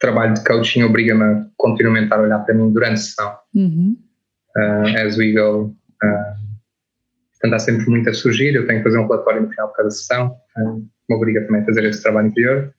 [0.00, 3.96] trabalho de coaching obriga-me a continuamente a olhar para mim durante a sessão Uhum.
[4.56, 5.74] uh, as we go.
[6.02, 6.38] Uh,
[7.32, 8.54] portanto, há sempre muito a surgir.
[8.54, 10.36] Eu tenho que fazer um relatório no final de cada sessão.
[10.56, 12.74] Uh, me obriga também a fazer esse trabalho interior.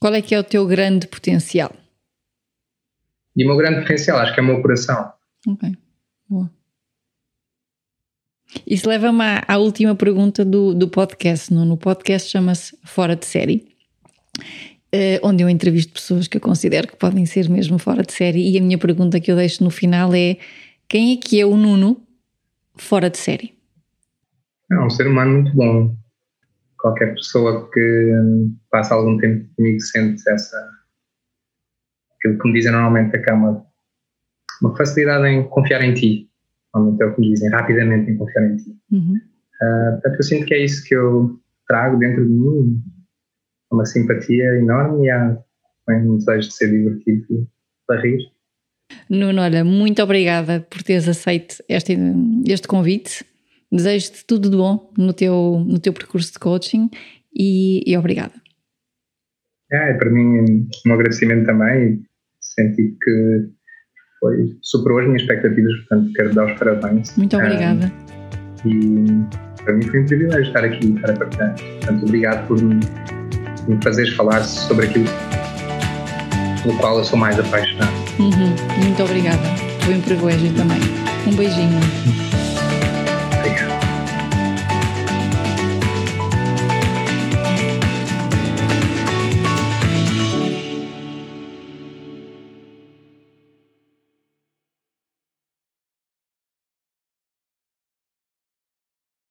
[0.00, 1.72] Qual é que é o teu grande potencial?
[3.36, 5.12] E o meu grande potencial, acho que é o meu coração.
[5.46, 5.76] Ok,
[6.28, 6.50] boa.
[8.66, 11.52] Isso leva-me à, à última pergunta do, do podcast.
[11.52, 13.68] No, no podcast chama-se Fora de Série,
[14.92, 18.50] eh, onde eu entrevisto pessoas que eu considero que podem ser mesmo fora de série.
[18.50, 20.38] E a minha pergunta que eu deixo no final é:
[20.88, 22.00] quem é que é o Nuno
[22.76, 23.54] fora de série?
[24.70, 25.94] É um ser humano muito bom.
[26.78, 30.75] Qualquer pessoa que hum, passa algum tempo comigo sente essa.
[32.16, 33.66] Aquilo que me dizem normalmente que há uma,
[34.76, 36.30] facilidade em confiar em ti.
[36.74, 38.76] Normalmente é o que me dizem, rapidamente em confiar em ti.
[38.90, 39.16] Uhum.
[39.16, 42.82] Uh, portanto, eu sinto que é isso que eu trago dentro de mim,
[43.70, 45.38] uma simpatia enorme e há
[45.86, 47.46] também um desejo de ser divertido e
[47.86, 48.18] para rir.
[49.08, 51.96] Nuno, olha, muito obrigada por teres aceito este,
[52.46, 53.24] este convite.
[53.70, 56.88] Desejo-te tudo de bom no teu, no teu percurso de coaching
[57.34, 58.34] e, e obrigada.
[59.72, 62.00] É, para mim um agradecimento também,
[62.40, 63.48] senti que
[64.20, 67.16] foi, superou as minhas expectativas, portanto quero dar os parabéns.
[67.16, 67.92] Muito obrigada.
[68.64, 71.54] Uh, e para mim foi um privilégio estar aqui para partilhar.
[71.54, 72.80] Portanto, obrigado por me,
[73.68, 75.06] me fazeres falar sobre aquilo
[76.62, 77.92] pelo qual eu sou mais apaixonado.
[78.18, 79.42] Uhum, muito obrigada.
[79.84, 80.80] Foi um privilégio também.
[81.26, 81.80] Um beijinho.